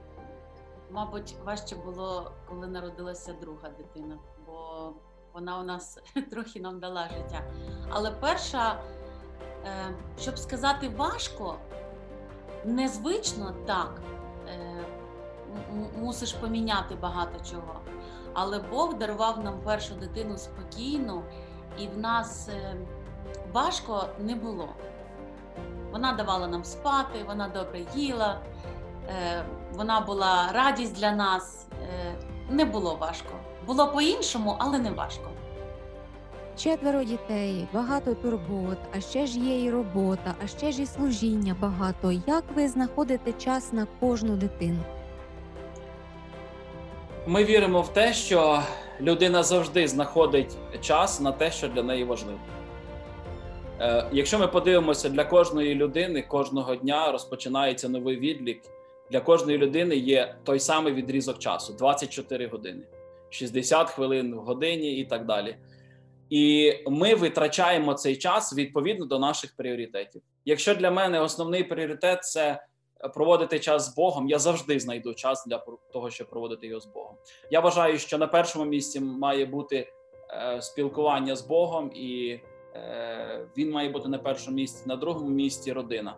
Мабуть, 0.92 1.36
важче 1.46 1.76
було, 1.76 2.32
коли 2.50 2.68
народилася 2.68 3.34
друга 3.34 3.70
дитина, 3.70 4.18
бо 4.46 4.94
вона 5.34 5.60
у 5.60 5.64
нас 5.64 6.00
трохи 6.32 6.60
нам 6.60 6.80
дала 6.80 7.10
життя. 7.10 7.42
Але 7.90 8.12
перша, 8.12 8.82
е, 9.66 9.96
щоб 10.20 10.38
сказати 10.38 10.90
важко, 10.90 11.56
незвично 12.66 13.54
так, 13.66 14.02
е, 14.48 14.86
мусиш 16.00 16.34
поміняти 16.34 16.96
багато 16.96 17.40
чого. 17.52 17.80
Але 18.34 18.60
Бог 18.60 18.94
дарував 18.94 19.44
нам 19.44 19.62
першу 19.62 19.96
дитину 19.96 20.38
спокійно, 20.38 21.24
і 21.78 21.88
в 21.88 21.98
нас 21.98 22.50
е, 22.50 22.76
важко 23.54 24.08
не 24.20 24.36
було. 24.36 24.70
Вона 25.92 26.14
давала 26.14 26.48
нам 26.48 26.64
спати, 26.64 27.24
вона 27.28 27.48
добре 27.48 27.86
їла, 27.96 28.42
вона 29.74 30.00
була 30.00 30.50
радість 30.54 30.96
для 30.96 31.12
нас. 31.12 31.68
Е, 31.84 32.16
не 32.50 32.66
було 32.66 32.96
важко. 32.96 33.30
Було 33.68 33.88
по-іншому, 33.88 34.56
але 34.60 34.80
не 34.80 34.92
важко. 34.92 35.30
Четверо 36.58 37.04
дітей, 37.04 37.68
багато 37.74 38.14
турбот, 38.16 38.78
а 38.98 39.02
ще 39.02 39.26
ж 39.28 39.40
є 39.40 39.64
і 39.64 39.72
робота, 39.72 40.36
а 40.44 40.48
ще 40.48 40.72
ж 40.72 40.82
і 40.82 40.86
служіння 40.86 41.56
багато. 41.60 42.12
Як 42.28 42.44
ви 42.56 42.68
знаходите 42.68 43.34
час 43.34 43.74
на 43.74 43.88
кожну 44.00 44.36
дитину? 44.36 44.80
Ми 47.28 47.44
віримо 47.44 47.82
в 47.82 47.94
те, 47.94 48.14
що 48.14 48.62
людина 49.02 49.44
завжди 49.44 49.88
знаходить 49.88 50.58
час 50.82 51.22
на 51.22 51.32
те, 51.32 51.52
що 51.52 51.68
для 51.68 51.84
неї 51.84 52.04
важливо. 52.04 52.40
Е, 53.80 54.08
якщо 54.12 54.40
ми 54.40 54.48
подивимося, 54.48 55.10
для 55.10 55.24
кожної 55.24 55.76
людини 55.76 56.22
кожного 56.22 56.76
дня 56.76 57.12
розпочинається 57.12 57.90
новий 57.90 58.18
відлік. 58.20 58.62
Для 59.12 59.20
кожної 59.20 59.58
людини 59.58 59.96
є 59.96 60.36
той 60.44 60.60
самий 60.60 60.94
відрізок 60.94 61.40
часу 61.40 61.74
24 61.74 62.48
години, 62.48 62.84
60 63.30 63.90
хвилин 63.90 64.36
в 64.36 64.38
годині 64.38 64.98
і 64.98 65.06
так 65.06 65.26
далі. 65.26 65.58
І 66.30 66.74
ми 66.88 67.16
витрачаємо 67.16 67.94
цей 67.94 68.16
час 68.16 68.58
відповідно 68.58 69.06
до 69.06 69.20
наших 69.20 69.56
пріоритетів. 69.56 70.22
Якщо 70.46 70.76
для 70.76 70.92
мене 70.92 71.20
основний 71.20 71.64
пріоритет 71.64 72.24
це 72.24 72.64
проводити 73.14 73.60
час 73.60 73.92
з 73.92 73.96
Богом, 73.96 74.30
я 74.30 74.40
завжди 74.40 74.80
знайду 74.80 75.14
час 75.14 75.46
для 75.48 75.66
того, 75.94 76.10
щоб 76.10 76.30
проводити 76.30 76.68
його 76.68 76.80
з 76.80 76.86
Богом. 76.86 77.16
Я 77.52 77.60
вважаю, 77.60 78.00
що 78.00 78.18
на 78.18 78.28
першому 78.28 78.66
місці 78.66 79.00
має 79.00 79.46
бути 79.46 79.88
е, 80.30 80.62
спілкування 80.62 81.36
з 81.36 81.42
Богом, 81.42 81.92
і 81.96 82.40
е, 82.76 83.48
він 83.58 83.72
має 83.72 83.90
бути 83.90 84.10
на 84.10 84.18
першому 84.18 84.56
місці, 84.56 84.84
на 84.86 84.96
другому 84.96 85.30
місці 85.30 85.74
родина. 85.74 86.16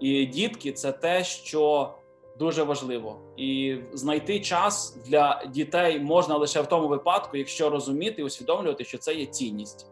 І 0.00 0.26
дітки 0.26 0.72
це 0.72 0.92
те, 0.92 1.24
що 1.24 1.94
дуже 2.38 2.62
важливо. 2.62 3.16
І 3.36 3.76
знайти 3.92 4.40
час 4.40 4.98
для 5.06 5.44
дітей 5.54 6.00
можна 6.00 6.36
лише 6.36 6.60
в 6.60 6.66
тому 6.66 6.88
випадку, 6.88 7.36
якщо 7.36 7.70
розуміти 7.70 8.22
і 8.22 8.24
усвідомлювати, 8.24 8.84
що 8.84 8.98
це 8.98 9.14
є 9.14 9.26
цінність. 9.26 9.86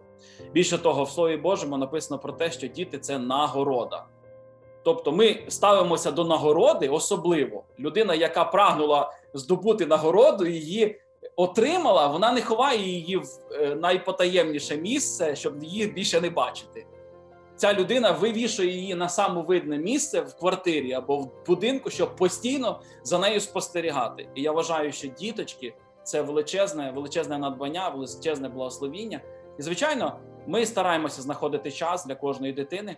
Більше 0.53 0.79
того, 0.79 1.05
в 1.05 1.11
Слові 1.11 1.37
Божому 1.37 1.77
написано 1.77 2.21
про 2.21 2.33
те, 2.33 2.51
що 2.51 2.67
діти 2.67 2.99
це 2.99 3.19
нагорода. 3.19 4.05
Тобто 4.83 5.13
ми 5.13 5.45
ставимося 5.49 6.11
до 6.11 6.25
нагороди, 6.25 6.89
особливо 6.89 7.65
людина, 7.79 8.15
яка 8.15 8.45
прагнула 8.45 9.13
здобути 9.35 9.87
нагороду, 9.87 10.47
її 10.47 11.01
отримала, 11.37 12.07
вона 12.07 12.33
не 12.33 12.43
ховає 12.43 12.89
її 12.89 13.17
в 13.17 13.27
е, 13.53 13.75
найпотаємніше 13.75 14.77
місце, 14.77 15.37
щоб 15.37 15.65
її 15.65 15.87
більше 15.87 16.21
не 16.21 16.31
бачити. 16.31 16.87
Ця 17.61 17.75
людина 17.75 18.11
вивішує 18.11 18.71
її 18.71 18.95
на 18.95 19.09
самовидне 19.09 19.79
місце 19.79 20.21
в 20.21 20.35
квартирі 20.35 20.93
або 20.93 21.19
в 21.19 21.31
будинку, 21.47 21.91
щоб 21.91 22.17
постійно 22.17 22.81
за 23.03 23.19
нею 23.19 23.41
спостерігати. 23.41 24.29
І 24.35 24.43
я 24.43 24.53
вважаю, 24.53 24.93
що 24.93 25.09
діточки 25.09 25.75
це 26.03 26.23
величезне, 26.23 26.91
величезне 26.91 27.39
надбання, 27.39 27.89
величезне 27.89 28.49
благословіння. 28.49 29.21
І 29.59 29.63
звичайно, 29.63 30.19
ми 30.47 30.67
стараємося 30.67 31.23
знаходити 31.23 31.71
час 31.71 32.07
для 32.07 32.15
кожної 32.15 32.53
дитини. 32.53 32.97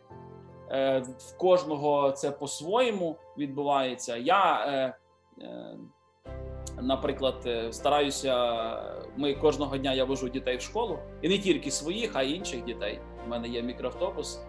Е, 0.70 1.02
В 1.18 1.36
кожного 1.36 2.10
це 2.10 2.30
по-своєму 2.30 3.16
відбувається. 3.38 4.16
Я, 4.16 4.66
е, 4.66 4.96
е, 5.44 5.76
наприклад, 6.82 7.48
стараюся. 7.70 8.34
Ми 9.16 9.34
кожного 9.34 9.78
дня 9.78 9.94
я 9.94 10.04
вожу 10.04 10.28
дітей 10.28 10.56
в 10.56 10.60
школу, 10.60 10.98
і 11.22 11.28
не 11.28 11.38
тільки 11.38 11.70
своїх, 11.70 12.10
а 12.14 12.22
й 12.22 12.34
інших 12.34 12.64
дітей. 12.64 13.00
У 13.26 13.28
мене 13.28 13.48
є 13.48 13.62
мікроавтобус, 13.62 14.40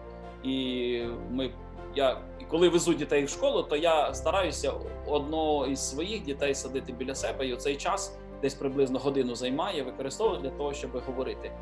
і 0.44 1.06
ми. 1.30 1.50
Я 1.96 2.20
і 2.40 2.44
коли 2.44 2.68
везу 2.68 2.94
дітей 2.94 3.24
в 3.24 3.28
школу, 3.28 3.62
то 3.62 3.76
я 3.76 4.14
стараюся 4.14 4.72
одного 5.06 5.66
із 5.66 5.90
своїх 5.90 6.22
дітей 6.22 6.54
садити 6.54 6.92
біля 6.92 7.14
себе, 7.14 7.46
і 7.46 7.54
оцей 7.54 7.76
час 7.76 8.18
десь 8.42 8.54
приблизно 8.54 8.98
годину 8.98 9.34
займає, 9.34 9.82
використовую 9.82 10.40
для 10.40 10.50
того, 10.50 10.74
щоб 10.74 10.90
говорити 11.06 11.52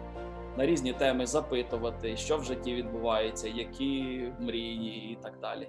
на 0.57 0.67
різні 0.67 0.93
теми, 0.93 1.27
запитувати, 1.27 2.17
що 2.17 2.39
в 2.39 2.45
житті 2.45 2.75
відбувається, 2.75 3.49
які 3.49 4.25
мрії 4.41 5.13
і 5.13 5.19
так 5.23 5.33
далі. 5.41 5.69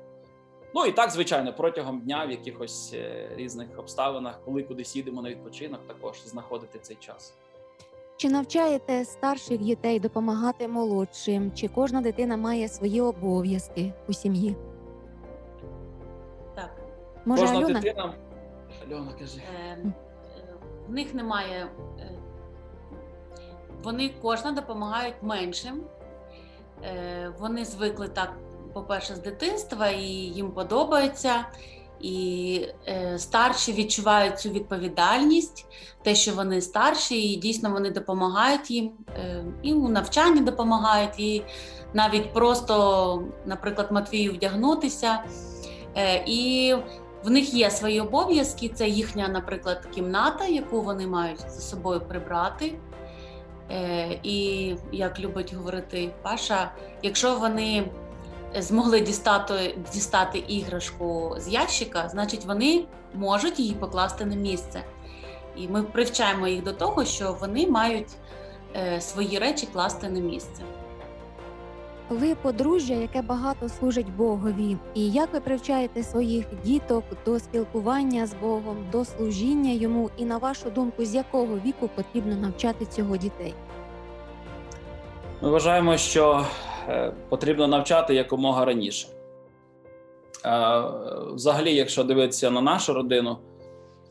Ну 0.75 0.85
і 0.85 0.91
так, 0.91 1.09
звичайно, 1.09 1.53
протягом 1.53 1.99
дня 1.99 2.25
в 2.25 2.31
якихось 2.31 2.91
е, 2.93 3.29
різних 3.35 3.79
обставинах, 3.79 4.39
коли 4.45 4.63
кудись 4.63 4.95
їдемо 4.95 5.21
на 5.21 5.29
відпочинок, 5.29 5.87
також 5.87 6.21
знаходити 6.25 6.79
цей 6.79 6.95
час. 6.95 7.33
Чи 8.17 8.29
навчаєте 8.29 9.05
старших 9.05 9.57
дітей 9.57 9.99
допомагати 9.99 10.67
молодшим? 10.67 11.51
Чи 11.51 11.67
кожна 11.67 12.01
дитина 12.01 12.37
має 12.37 12.67
свої 12.67 13.01
обов'язки 13.01 13.93
у 14.09 14.13
сім'ї? 14.13 14.55
Так. 16.55 16.69
Може, 17.25 17.41
Кожна 17.41 17.57
Альона? 17.57 17.79
дитина. 17.79 18.13
Альона, 18.87 19.13
кажи. 19.19 19.41
Е, 19.55 19.77
е, 19.77 19.93
в 20.87 20.91
них 20.91 21.13
немає. 21.13 21.67
е, 21.99 22.09
Вони 23.83 24.11
кожна 24.21 24.51
допомагають 24.51 25.15
меншим. 25.21 25.83
Е, 26.83 27.33
Вони 27.39 27.65
звикли 27.65 28.07
так, 28.07 28.33
по-перше, 28.73 29.15
з 29.15 29.19
дитинства, 29.19 29.87
і 29.89 30.03
їм 30.11 30.51
подобається. 30.51 31.45
І 32.03 32.67
е, 32.87 33.19
старші 33.19 33.73
відчувають 33.73 34.39
цю 34.39 34.49
відповідальність, 34.49 35.65
те, 36.03 36.15
що 36.15 36.31
вони 36.31 36.61
старші, 36.61 37.31
і 37.31 37.35
дійсно 37.35 37.71
вони 37.71 37.91
допомагають 37.91 38.71
їм 38.71 38.91
е, 39.17 39.45
і 39.61 39.73
у 39.73 39.89
навчанні 39.89 40.41
допомагають, 40.41 41.19
і 41.19 41.43
навіть 41.93 42.33
просто, 42.33 43.23
наприклад, 43.45 43.91
Матвію 43.91 44.33
вдягнутися. 44.33 45.23
Е, 45.95 46.23
і 46.27 46.73
в 47.23 47.29
них 47.29 47.53
є 47.53 47.71
свої 47.71 48.01
обов'язки. 48.01 48.69
Це 48.69 48.87
їхня, 48.87 49.27
наприклад, 49.27 49.87
кімната, 49.95 50.45
яку 50.45 50.81
вони 50.81 51.07
мають 51.07 51.39
за 51.39 51.61
собою 51.61 52.01
прибрати. 52.01 52.73
Е, 53.71 54.19
І 54.23 54.75
як 54.91 55.19
любить 55.19 55.53
говорити 55.53 56.13
Паша, 56.21 56.71
якщо 57.03 57.35
вони 57.35 57.91
змогли 58.57 58.99
дістати, 58.99 59.77
дістати 59.93 60.37
іграшку 60.37 61.35
з 61.39 61.47
ящика, 61.47 62.09
значить 62.09 62.45
вони 62.45 62.85
можуть 63.13 63.59
її 63.59 63.73
покласти 63.73 64.25
на 64.25 64.35
місце. 64.35 64.83
І 65.55 65.67
ми 65.67 65.83
привчаємо 65.83 66.47
їх 66.47 66.63
до 66.63 66.73
того, 66.73 67.05
що 67.05 67.37
вони 67.41 67.67
мають 67.67 68.09
е, 68.75 69.01
свої 69.01 69.39
речі 69.39 69.67
класти 69.73 70.09
на 70.09 70.19
місце. 70.19 70.61
Ви 72.09 72.35
подружжя, 72.35 72.93
яке 72.93 73.21
багато 73.21 73.69
служить 73.69 74.15
Богові. 74.15 74.77
І 74.93 75.11
як 75.11 75.33
ви 75.33 75.39
привчаєте 75.39 76.03
своїх 76.03 76.45
діток 76.63 77.03
до 77.25 77.39
спілкування 77.39 78.27
з 78.27 78.33
Богом, 78.33 78.77
до 78.91 79.05
служіння 79.05 79.71
йому? 79.71 80.09
І 80.17 80.25
на 80.25 80.37
вашу 80.37 80.69
думку, 80.69 81.05
з 81.05 81.15
якого 81.15 81.59
віку 81.65 81.89
потрібно 81.95 82.35
навчати 82.35 82.85
цього 82.85 83.17
дітей? 83.17 83.53
Ми 85.41 85.49
вважаємо, 85.49 85.97
що 85.97 86.45
потрібно 87.29 87.67
навчати 87.67 88.15
якомога 88.15 88.65
раніше. 88.65 89.07
Е, 90.45 90.83
Взагалі, 91.33 91.75
якщо 91.75 92.03
дивитися 92.03 92.51
на 92.51 92.61
нашу 92.61 92.93
родину, 92.93 93.37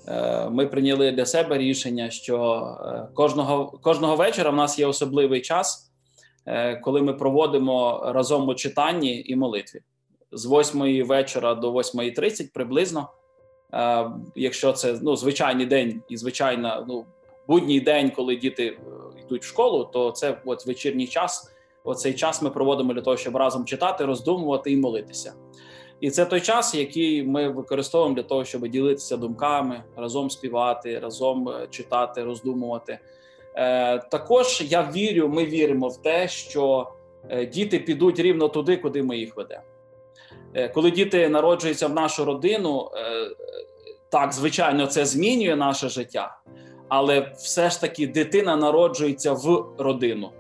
е, 0.09 0.49
ми 0.51 0.67
прийняли 0.67 1.13
для 1.13 1.27
себе 1.27 1.59
рішення, 1.59 2.11
що 2.11 2.67
е, 2.87 3.15
кожного, 3.15 3.67
кожного 3.67 4.17
вечора 4.17 4.51
в 4.51 4.57
нас 4.57 4.79
є 4.79 4.87
особливий 4.87 5.41
час, 5.41 5.93
е, 6.47 6.77
коли 6.77 7.03
ми 7.03 7.13
проводимо 7.13 8.03
разом 8.05 8.49
у 8.49 8.55
читанні 8.55 9.25
і 9.27 9.37
молитві. 9.37 9.81
З 10.33 10.47
8 10.47 11.07
вечора 11.07 11.55
до 11.55 11.73
8.30 11.73 12.53
приблизно. 12.55 13.09
Е, 13.75 14.11
Якщо 14.35 14.73
це 14.73 14.99
ну, 15.03 15.17
звичайний 15.17 15.67
день 15.67 16.03
і 16.09 16.17
звичайна 16.17 16.85
ну, 16.89 17.05
будній 17.49 17.81
день, 17.81 18.11
коли 18.11 18.37
діти 18.37 18.67
е, 18.67 18.81
йдуть 19.27 19.43
в 19.43 19.47
школу, 19.47 19.85
то 19.85 20.11
це 20.11 20.41
от 20.45 20.67
вечірній 20.67 21.07
час. 21.07 21.52
Оцей 21.85 22.15
час 22.15 22.43
ми 22.43 22.51
проводимо 22.51 22.95
для 22.95 23.01
того, 23.01 23.17
щоб 23.17 23.37
разом 23.37 23.65
читати, 23.65 24.05
роздумувати 24.05 24.73
і 24.73 24.77
молитися. 24.77 25.35
І 26.03 26.11
це 26.11 26.25
той 26.25 26.41
час, 26.41 26.75
який 26.75 27.23
ми 27.23 27.49
використовуємо 27.49 28.17
для 28.17 28.23
того, 28.23 28.45
щоб 28.45 28.69
ділитися 28.69 29.17
думками, 29.17 29.83
разом 29.97 30.31
співати, 30.31 30.99
разом 30.99 31.49
е, 31.49 31.67
читати, 31.71 32.25
роздумувати. 32.25 32.99
Е, 33.55 33.99
також 33.99 34.63
я 34.67 34.91
вірю, 34.95 35.29
ми 35.29 35.45
віримо 35.45 35.89
в 35.89 36.03
те, 36.03 36.29
що 36.29 36.93
е, 37.29 37.47
діти 37.47 37.79
підуть 37.79 38.21
рівно 38.21 38.49
туди, 38.49 38.77
куди 38.77 39.03
ми 39.03 39.17
їх 39.17 39.37
ведемо. 39.37 39.63
Коли 40.75 40.91
діти 40.91 41.29
народжуються 41.29 41.87
в 41.87 41.95
нашу 41.95 42.25
родину, 42.25 42.91
так, 44.09 44.33
звичайно, 44.33 44.87
це 44.87 45.05
змінює 45.07 45.57
наше 45.57 45.89
життя, 45.89 46.39
але 46.89 47.33
все 47.37 47.71
ж 47.71 47.81
таки 47.81 48.07
дитина 48.07 48.57
народжується 48.57 49.33
в 49.33 49.67
родину, 49.79 50.31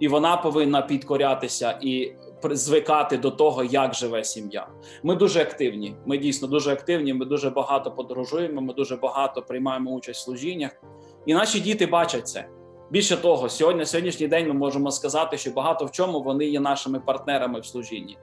і 0.00 0.08
вона 0.08 0.36
повинна 0.36 0.82
підкорятися 0.82 1.78
і 1.82 2.12
звикати 2.50 3.18
до 3.18 3.30
того, 3.30 3.64
як 3.64 3.94
живе 3.94 4.24
сім'я. 4.24 4.68
Ми 5.02 5.16
дуже 5.16 5.42
активні. 5.42 5.96
Ми 6.06 6.18
дійсно 6.18 6.48
дуже 6.48 6.72
активні. 6.72 7.14
Ми 7.14 7.24
дуже 7.24 7.50
багато 7.50 7.90
подорожуємо. 7.90 8.60
Ми 8.60 8.74
дуже 8.74 8.96
багато 8.96 9.42
приймаємо 9.42 9.90
участь 9.90 10.20
в 10.20 10.24
служіннях, 10.24 10.70
і 11.26 11.34
наші 11.34 11.60
діти 11.60 11.86
бачать 11.86 12.28
це. 12.28 12.48
Більше 12.90 13.16
того, 13.16 13.48
сьогодні, 13.48 13.86
сьогоднішній 13.86 14.28
день 14.28 14.48
ми 14.48 14.54
можемо 14.54 14.90
сказати, 14.90 15.38
що 15.38 15.50
багато 15.50 15.84
в 15.84 15.90
чому 15.90 16.22
вони 16.22 16.44
є 16.44 16.60
нашими 16.60 17.00
партнерами 17.00 17.60
в 17.60 17.66
служінні, 17.66 18.18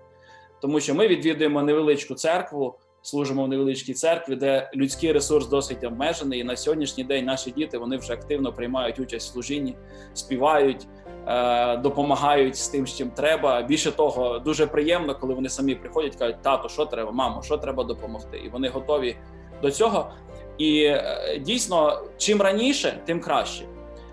тому 0.62 0.80
що 0.80 0.96
ми 0.96 1.08
відвідуємо 1.08 1.62
невеличку 1.62 2.16
церкву 2.16 2.76
служимо 3.08 3.43
в 3.43 3.48
невеличкій 3.48 3.93
церкві, 3.93 4.36
де 4.36 4.70
людський 4.76 5.12
ресурс 5.12 5.48
досить 5.48 5.84
обмежений. 5.84 6.39
І 6.39 6.43
на 6.43 6.56
сьогоднішній 6.56 7.04
день 7.04 7.26
наші 7.26 7.52
діти 7.52 7.78
вони 7.78 7.98
вже 7.98 8.13
активно 8.13 8.54
приймають 8.54 9.00
участь 9.00 9.30
в 9.30 9.34
служінні, 9.34 9.76
співають, 10.13 10.88
е, 11.28 11.78
допомагають 11.78 12.56
з 12.56 12.67
тим, 12.67 12.88
з 12.88 12.98
чим 12.98 13.10
треба. 13.10 13.62
Більше 13.62 13.91
того, 13.91 14.39
дуже 14.39 14.67
приємно, 14.67 15.15
коли 15.15 15.34
вони 15.34 15.50
самі 15.50 15.76
приходять, 15.76 16.15
кажуть, 16.15 16.41
тато, 16.41 16.70
що 16.70 16.86
треба, 16.86 17.12
мамо, 17.12 17.41
що 17.43 17.58
треба 17.58 17.84
допомогти, 17.84 18.38
і 18.38 18.50
вони 18.50 18.70
готові 18.70 19.15
до 19.62 19.72
цього. 19.72 20.12
І 20.58 20.84
е, 20.84 21.41
дійсно, 21.46 22.02
чим 22.17 22.41
раніше, 22.41 23.00
тим 23.06 23.22
краще. 23.22 23.65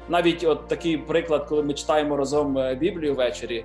Навіть 0.09 0.44
от 0.44 0.68
такий 0.68 0.98
приклад, 0.98 1.46
коли 1.48 1.62
ми 1.62 1.74
читаємо 1.74 2.16
разом 2.16 2.59
е, 2.59 2.74
Біблію 2.74 3.14
ввечері. 3.14 3.64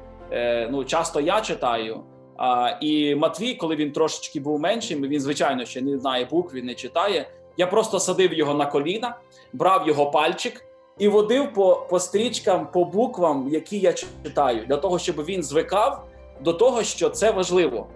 Ну, 0.71 0.83
часто 0.83 1.19
я 1.21 1.41
читаю. 1.41 2.03
А, 2.39 2.77
і 2.81 3.15
Матвій, 3.15 3.55
коли 3.55 3.75
він 3.75 3.91
трошечки 3.91 4.39
був 4.39 4.59
меншим, 4.59 5.01
він 5.01 5.21
звичайно 5.21 5.65
ще 5.65 5.81
не 5.81 5.97
знає 5.97 6.25
букв, 6.25 6.55
він 6.55 6.65
не 6.65 6.75
читає. 6.75 7.29
Я 7.57 7.67
просто 7.67 7.99
садив 7.99 8.33
його 8.33 8.53
на 8.53 8.65
коліна, 8.65 9.17
брав 9.53 9.87
його 9.87 10.11
пальчик 10.11 10.65
і 10.97 11.07
водив 11.07 11.53
по, 11.53 11.87
по 11.89 11.99
стрічкам, 11.99 12.71
по 12.71 12.85
буквам, 12.85 13.49
які 13.51 13.79
я 13.79 13.93
читаю, 13.93 14.65
для 14.65 14.77
того, 14.77 14.99
щоб 14.99 15.25
він 15.25 15.43
звикав 15.43 16.05
до 16.41 16.53
того, 16.53 16.83
що 16.83 17.09
це 17.09 17.31
важливо. 17.31 17.87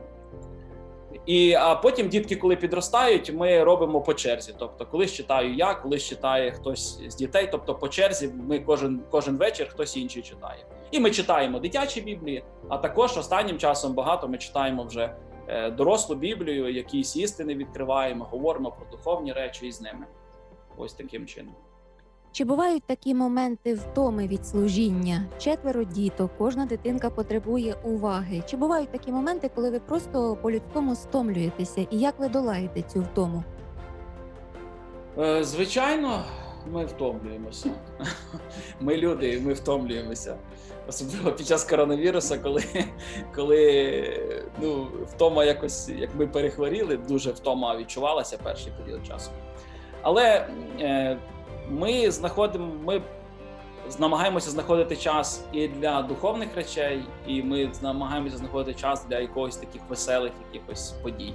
І 1.25 1.53
а 1.53 1.75
потім 1.75 2.09
дітки, 2.09 2.35
коли 2.35 2.55
підростають, 2.55 3.33
ми 3.33 3.63
робимо 3.63 4.01
по 4.01 4.13
черзі. 4.13 4.53
Тобто, 4.59 4.85
колись 4.85 5.13
читаю 5.13 5.53
я, 5.53 5.73
колись 5.73 6.03
читає 6.03 6.51
хтось 6.51 6.99
з 7.07 7.15
дітей. 7.15 7.49
Тобто, 7.51 7.75
по 7.75 7.87
черзі 7.87 8.29
ми 8.47 8.59
кожен 8.59 9.01
кожен 9.09 9.37
вечір 9.37 9.69
хтось 9.69 9.97
інший 9.97 10.21
читає. 10.21 10.65
І 10.91 10.99
ми 10.99 11.11
читаємо 11.11 11.59
дитячі 11.59 12.01
біблії, 12.01 12.43
а 12.69 12.77
також 12.77 13.17
останнім 13.17 13.57
часом 13.57 13.93
багато 13.93 14.27
ми 14.27 14.37
читаємо 14.37 14.83
вже 14.83 15.15
е, 15.47 15.71
дорослу 15.71 16.15
біблію, 16.15 16.69
якісь 16.69 17.15
істини 17.15 17.55
відкриваємо, 17.55 18.27
говоримо 18.31 18.71
про 18.71 18.85
духовні 18.91 19.33
речі 19.33 19.67
із 19.67 19.81
ними. 19.81 20.05
Ось 20.77 20.93
таким 20.93 21.27
чином. 21.27 21.55
Чи 22.33 22.45
бувають 22.45 22.83
такі 22.83 23.13
моменти 23.13 23.73
втоми 23.73 24.27
від 24.27 24.45
служіння? 24.45 25.25
Четверо 25.39 25.83
діток, 25.83 26.31
кожна 26.37 26.65
дитинка 26.65 27.09
потребує 27.09 27.75
уваги. 27.83 28.43
Чи 28.49 28.57
бувають 28.57 28.91
такі 28.91 29.11
моменти, 29.11 29.51
коли 29.55 29.69
ви 29.69 29.79
просто 29.79 30.37
по-людському 30.41 30.95
стомлюєтеся? 30.95 31.87
І 31.91 31.99
як 31.99 32.19
ви 32.19 32.29
долаєте 32.29 32.81
цю 32.81 33.01
втому? 33.01 33.43
Е, 35.17 35.43
Звичайно, 35.43 36.23
ми 36.71 36.85
втомлюємося. 36.85 37.69
Ми 38.79 38.97
люди, 38.97 39.33
і 39.33 39.39
ми 39.39 39.53
втомлюємося. 39.53 40.35
Особливо 40.87 41.31
під 41.31 41.47
час 41.47 41.63
коронавірусу, 41.63 42.35
коли, 42.43 42.63
коли 43.35 44.03
ну, 44.61 44.87
втома 45.07 45.45
якось, 45.45 45.89
як 45.89 46.09
ми 46.15 46.27
перехворіли, 46.27 46.97
дуже 46.97 47.31
втома 47.31 47.77
відчувалася 47.77 48.37
перший 48.43 48.73
період 48.83 49.05
часу. 49.05 49.31
Але 50.01 50.47
е, 50.79 51.17
ми 51.69 52.11
знаходимо, 52.11 52.67
ми 52.83 53.01
намагаємося 53.99 54.49
знаходити 54.51 54.95
час 54.95 55.45
і 55.53 55.67
для 55.67 56.01
духовних 56.01 56.55
речей, 56.55 57.03
і 57.27 57.43
ми 57.43 57.71
намагаємося 57.81 58.37
знаходити 58.37 58.79
час 58.79 59.05
для 59.09 59.19
якогось 59.19 59.57
таких 59.57 59.81
веселих 59.89 60.31
якихось 60.53 60.91
подій. 60.91 61.33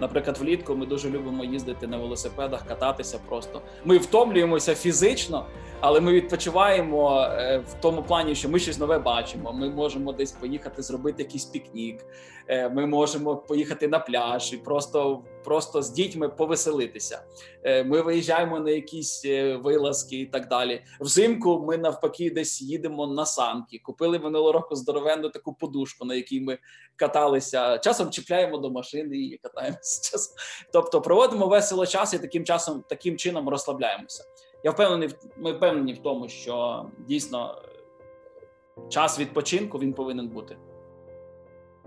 Наприклад, 0.00 0.38
влітку 0.38 0.74
ми 0.74 0.86
дуже 0.86 1.10
любимо 1.10 1.44
їздити 1.44 1.86
на 1.86 1.96
велосипедах, 1.96 2.66
кататися 2.66 3.18
просто. 3.28 3.62
Ми 3.84 3.98
втомлюємося 3.98 4.74
фізично, 4.74 5.46
але 5.80 6.00
ми 6.00 6.12
відпочиваємо 6.12 7.20
е, 7.20 7.58
в 7.58 7.74
тому 7.80 8.02
плані, 8.02 8.34
що 8.34 8.48
ми 8.48 8.58
щось 8.58 8.78
нове 8.78 8.98
бачимо. 8.98 9.52
Ми 9.52 9.70
можемо 9.70 10.12
десь 10.12 10.32
поїхати 10.32 10.82
зробити 10.82 11.22
якийсь 11.22 11.44
пікнік. 11.44 12.04
е, 12.48 12.68
Ми 12.68 12.86
можемо 12.86 13.36
поїхати 13.36 13.88
на 13.88 13.98
пляж 13.98 14.52
і 14.52 14.56
просто, 14.56 15.20
просто 15.44 15.82
з 15.82 15.90
дітьми 15.90 16.28
повеселитися. 16.28 17.22
Е, 17.64 17.84
Ми 17.84 18.02
виїжджаємо 18.02 18.60
на 18.60 18.70
якісь 18.70 19.24
е, 19.24 19.56
вилазки 19.56 20.20
і 20.20 20.26
так 20.26 20.48
далі. 20.48 20.84
Взимку 21.00 21.64
ми 21.66 21.76
навпаки 21.76 22.30
десь 22.30 22.62
їдемо 22.62 23.06
на 23.06 23.26
санки. 23.26 23.80
Купили 23.84 24.18
минулого 24.18 24.52
року 24.52 24.76
здоровенну 24.76 25.28
таку 25.28 25.54
подушку, 25.54 26.04
на 26.04 26.14
якій 26.14 26.40
ми 26.40 26.58
каталися. 26.96 27.78
Часом 27.78 28.10
чіпляємо 28.10 28.58
до 28.58 28.70
машини 28.70 29.16
і 29.16 29.38
катаємося. 29.42 30.02
Часом. 30.10 30.36
Тобто 30.72 31.00
проводимо 31.00 31.46
весело 31.46 31.86
час 31.86 32.14
і 32.14 32.18
таким 32.18 32.44
часом, 32.44 32.84
таким 32.88 33.16
чином 33.16 33.48
розслабляємося. 33.48 34.24
Я 34.64 34.70
впевнений, 34.70 35.08
ми 35.36 35.52
впевнені 35.52 35.92
в 35.92 35.98
тому, 35.98 36.28
що 36.28 36.86
дійсно 37.08 37.62
е, 37.64 38.88
час 38.88 39.18
відпочинку 39.18 39.78
він 39.78 39.92
повинен 39.92 40.28
бути. 40.28 40.56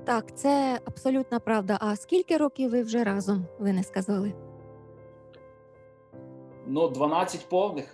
Так, 0.08 0.38
це 0.38 0.80
абсолютна 0.86 1.40
правда. 1.40 1.78
А 1.82 1.96
скільки 1.96 2.38
років 2.38 2.72
ви 2.72 2.82
вже 2.82 3.04
разом? 3.04 3.46
Ви 3.60 3.74
не 3.74 3.84
сказали? 3.84 4.34
Ну, 6.68 6.90
12 6.90 7.50
повних 7.50 7.86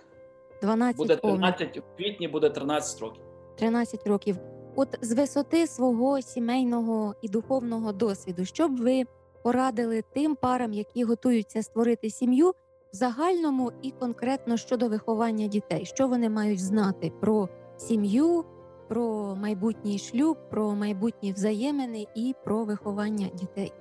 12 0.62 0.96
буде 0.96 1.16
повних. 1.16 1.56
13, 1.56 1.78
в 1.78 1.96
квітні 1.96 2.28
буде 2.28 2.50
13 2.50 3.00
років. 3.00 3.22
13 3.56 4.06
років. 4.06 4.36
От 4.76 4.98
з 5.00 5.12
висоти 5.12 5.66
свого 5.66 6.20
сімейного 6.20 7.14
і 7.22 7.28
духовного 7.28 7.92
досвіду, 7.92 8.44
що 8.44 8.68
б 8.68 8.76
ви 8.76 9.04
порадили 9.42 10.02
тим 10.12 10.36
парам, 10.36 10.72
які 10.72 11.04
готуються 11.04 11.62
створити 11.62 12.10
сім'ю, 12.10 12.50
в 12.50 12.54
загальному 12.96 13.72
і 13.82 13.90
конкретно 13.90 14.56
щодо 14.56 14.88
виховання 14.88 15.46
дітей, 15.46 15.84
що 15.84 16.08
вони 16.08 16.30
мають 16.30 16.60
знати 16.60 17.12
про 17.20 17.48
сім'ю, 17.76 18.44
про 18.88 19.36
майбутній 19.36 19.98
шлюб, 19.98 20.36
про 20.50 20.74
майбутні 20.74 21.32
взаємини 21.32 22.06
і 22.14 22.34
про 22.44 22.64
виховання 22.64 23.26
дітей. 23.34 23.72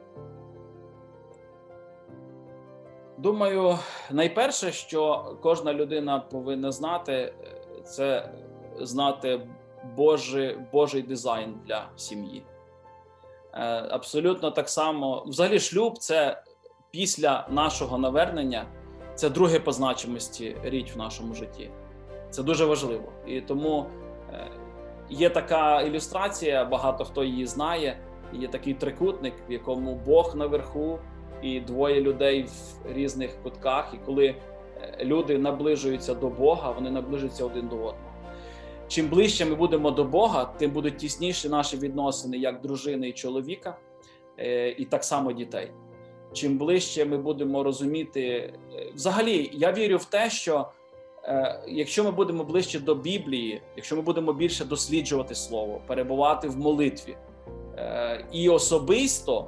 Думаю, 3.18 3.78
найперше, 4.12 4.72
що 4.72 5.26
кожна 5.42 5.74
людина 5.74 6.20
повинна 6.20 6.72
знати, 6.72 7.34
це 7.86 8.30
знати 8.80 9.48
Божий, 9.98 10.58
Божий 10.72 11.02
дизайн 11.02 11.56
для 11.66 11.90
сім'ї. 11.96 12.46
Е, 13.54 13.60
Абсолютно 13.90 14.52
так 14.52 14.70
само. 14.70 15.24
Взагалі, 15.28 15.60
шлюб 15.60 15.98
це 15.98 16.44
після 16.92 17.48
нашого 17.50 17.98
навернення, 17.98 18.66
це 19.16 19.30
друге 19.30 19.60
по 19.60 19.72
значимості 19.72 20.58
річ 20.64 20.96
в 20.96 20.98
нашому 20.98 21.34
житті. 21.34 21.72
Це 22.30 22.44
дуже 22.44 22.66
важливо. 22.66 23.12
І 23.26 23.42
тому 23.42 23.86
є 25.14 25.30
така 25.30 25.82
ілюстрація, 25.82 26.66
багато 26.66 27.06
хто 27.06 27.24
її 27.24 27.46
знає. 27.46 27.98
Є 28.34 28.48
такий 28.48 28.74
трикутник, 28.74 29.34
в 29.50 29.52
якому 29.52 29.96
Бог 30.06 30.36
наверху 30.36 31.00
і 31.42 31.60
двоє 31.60 32.02
людей 32.02 32.44
в 32.44 32.94
різних 32.94 33.44
кутках. 33.44 33.94
І 33.94 33.98
коли 34.06 34.26
е, 34.26 35.06
люди 35.06 35.38
наближуються 35.38 36.14
до 36.14 36.30
Бога, 36.30 36.72
вони 36.72 36.92
наближуються 36.92 37.46
один 37.46 37.68
до 37.68 37.76
одного. 37.76 37.98
Чим 38.88 39.08
ближче 39.08 39.46
ми 39.46 39.56
будемо 39.56 39.92
до 39.92 40.04
Бога, 40.04 40.46
тим 40.46 40.72
будуть 40.72 40.98
тісніші 40.98 41.50
наші 41.50 41.78
відносини 41.78 42.38
як 42.38 42.62
дружини 42.62 43.10
і 43.10 43.14
чоловіка, 43.14 43.78
е, 44.38 44.70
і 44.70 44.86
так 44.86 45.04
само 45.04 45.32
дітей. 45.32 45.72
Чим 46.34 46.58
ближче 46.58 47.06
ми 47.06 47.18
будемо 47.18 47.64
розуміти, 47.64 48.54
е, 48.76 48.92
взагалі, 48.96 49.50
я 49.54 49.72
вірю 49.72 49.98
в 49.98 50.06
те, 50.06 50.30
що 50.30 50.68
якщо 51.68 52.04
ми 52.04 52.12
будемо 52.12 52.44
ближче 52.44 52.80
до 52.80 52.96
Біблії, 52.96 53.62
якщо 53.76 53.96
ми 53.96 54.02
будемо 54.02 54.34
більше 54.34 54.66
досліджувати 54.66 55.36
Слово, 55.36 55.82
перебувати 55.88 56.48
в 56.48 56.58
молитві 56.58 57.18
е, 57.78 58.26
і 58.32 58.50
особисто, 58.50 59.48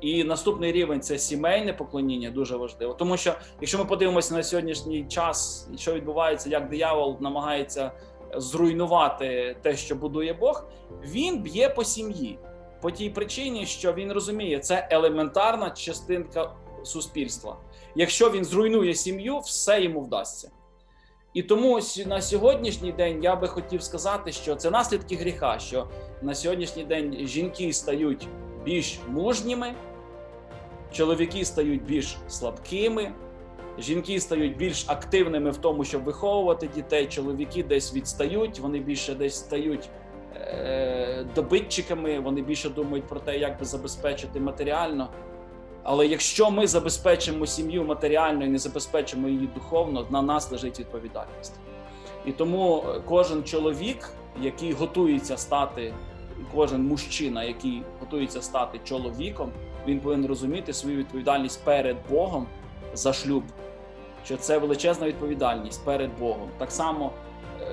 і 0.00 0.24
наступний 0.24 0.72
рівень 0.72 1.00
це 1.00 1.18
сімейне 1.18 1.72
поклоніння, 1.72 2.30
дуже 2.30 2.56
важливо. 2.56 2.94
Тому 2.94 3.16
що 3.16 3.34
якщо 3.60 3.78
ми 3.78 3.84
подивимося 3.84 4.34
на 4.34 4.42
сьогоднішній 4.42 5.04
час, 5.04 5.68
що 5.76 5.94
відбувається, 5.94 6.50
як 6.50 6.68
диявол 6.68 7.16
намагається 7.20 7.92
зруйнувати 8.36 9.56
те, 9.62 9.76
що 9.76 9.94
будує 9.94 10.32
Бог, 10.32 10.64
він 11.02 11.42
б'є 11.42 11.68
по 11.68 11.84
сім'ї 11.84 12.38
по 12.80 12.90
тій 12.90 13.10
причині, 13.10 13.66
що 13.66 13.92
він 13.92 14.12
розуміє, 14.12 14.58
це 14.58 14.88
елементарна 14.90 15.70
частинка 15.70 16.52
суспільства. 16.82 17.56
Якщо 17.94 18.30
він 18.30 18.44
зруйнує 18.44 18.94
сім'ю, 18.94 19.38
все 19.38 19.82
йому 19.82 20.00
вдасться. 20.00 20.50
І 21.34 21.42
тому 21.42 21.80
на 22.06 22.22
сьогоднішній 22.22 22.92
день 22.92 23.22
я 23.22 23.36
би 23.36 23.48
хотів 23.48 23.82
сказати, 23.82 24.32
що 24.32 24.56
це 24.56 24.70
наслідки 24.70 25.16
гріха, 25.16 25.58
що 25.58 25.88
на 26.22 26.34
сьогоднішній 26.34 26.84
день 26.84 27.16
жінки 27.26 27.72
стають 27.72 28.28
більш 28.64 28.98
мужніми, 29.08 29.74
чоловіки 30.92 31.44
стають 31.44 31.82
більш 31.82 32.16
слабкими, 32.28 33.12
жінки 33.78 34.20
стають 34.20 34.56
більш 34.56 34.84
активними 34.88 35.50
в 35.50 35.56
тому, 35.56 35.84
щоб 35.84 36.04
виховувати 36.04 36.68
дітей. 36.74 37.06
Чоловіки 37.06 37.62
десь 37.62 37.94
відстають, 37.94 38.58
вони 38.58 38.78
більше 38.78 39.14
десь 39.14 39.36
стають 39.36 39.88
е, 40.34 41.26
добитчиками, 41.34 42.20
вони 42.20 42.42
більше 42.42 42.68
думають 42.68 43.06
про 43.06 43.20
те, 43.20 43.38
як 43.38 43.58
би 43.58 43.64
забезпечити 43.64 44.40
матеріально. 44.40 45.08
Але 45.82 46.06
якщо 46.06 46.50
ми 46.50 46.66
забезпечимо 46.66 47.46
сім'ю 47.46 47.84
матеріально 47.84 48.44
і 48.44 48.48
не 48.48 48.58
забезпечимо 48.58 49.28
її 49.28 49.48
духовно, 49.54 50.06
на 50.10 50.22
нас 50.22 50.52
лежить 50.52 50.80
відповідальність. 50.80 51.54
І 52.26 52.32
тому 52.32 52.84
е, 52.88 53.00
кожен 53.08 53.44
чоловік, 53.44 54.08
який 54.40 54.72
готується 54.72 55.36
стати, 55.36 55.94
кожен 56.54 56.82
мужчина, 56.82 57.44
який 57.44 57.82
готується 58.00 58.42
стати 58.42 58.80
чоловіком, 58.84 59.52
він 59.86 60.00
повинен 60.00 60.26
розуміти 60.26 60.72
свою 60.72 60.96
відповідальність 60.96 61.64
перед 61.64 61.96
Богом 62.10 62.46
за 62.94 63.12
шлюб, 63.12 63.42
що 64.24 64.36
це 64.36 64.58
величезна 64.58 65.06
відповідальність 65.06 65.84
перед 65.84 66.18
Богом. 66.18 66.48
Так 66.58 66.70
само 66.70 67.12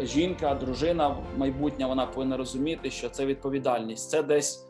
е, 0.02 0.06
жінка, 0.06 0.56
дружина 0.56 1.15
майбутня, 1.38 1.88
вона 1.88 2.06
повинна 2.06 2.38
розуміти, 2.38 2.91
що 2.91 3.10
це 3.10 3.26
відповідальність, 3.26 4.10
це 4.10 4.24
десь 4.24 4.67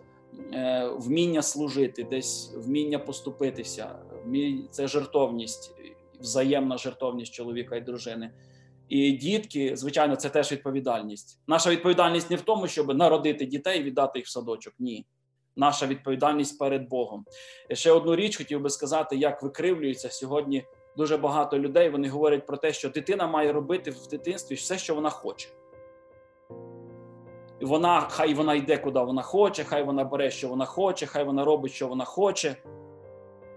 вміння 0.98 1.42
служити, 1.42 2.04
десь 2.04 2.54
вміння 2.56 3.00
поступитися, 3.00 3.96
це 4.72 4.88
жертовність, 4.88 5.72
взаємна 6.20 6.78
жертовність 6.78 7.34
чоловіка 7.34 7.76
і 7.76 7.82
дружини. 7.82 8.32
І 8.90 9.12
дітки, 9.12 9.76
звичайно, 9.76 10.16
це 10.16 10.30
теж 10.30 10.52
відповідальність. 10.52 11.40
Наша 11.48 11.70
відповідальність 11.70 12.30
не 12.30 12.36
в 12.36 12.42
тому, 12.42 12.68
щоб 12.68 12.98
народити 12.98 13.46
дітей 13.46 13.80
і 13.80 13.84
віддати 13.84 14.20
їх 14.20 14.28
в 14.28 14.32
садочок. 14.32 14.74
Ні. 14.80 15.06
Наша 15.56 15.88
відповідальність 15.88 16.60
перед 16.60 16.90
Богом. 16.90 17.26
І 17.70 17.76
ще 17.76 17.92
одну 17.92 18.16
річ 18.16 18.38
хотів 18.38 18.62
би 18.62 18.70
сказати, 18.70 19.16
як 19.16 19.44
викривлюється 19.44 20.10
сьогодні 20.10 20.66
дуже 20.98 21.18
багато 21.18 21.60
людей. 21.60 21.90
Вони 21.90 22.10
говорять 22.10 22.46
про 22.46 22.58
те, 22.58 22.74
що 22.74 22.90
дитина 22.90 23.28
має 23.28 23.52
робити 23.52 23.92
в 23.92 24.08
дитинстві 24.08 24.56
все, 24.56 24.78
що 24.78 24.96
вона 24.96 25.10
хоче. 25.10 25.50
Вона, 27.62 28.02
хай 28.02 28.34
вона 28.34 28.54
йде, 28.56 28.78
куди 28.78 29.00
вона 29.00 29.22
хоче, 29.22 29.64
хай 29.64 29.84
вона 29.84 30.04
бере, 30.04 30.32
що 30.32 30.48
вона 30.48 30.66
хоче, 30.66 31.06
хай 31.06 31.24
вона 31.24 31.46
робить, 31.46 31.72
що 31.72 31.88
вона 31.88 32.06
хоче. 32.06 32.56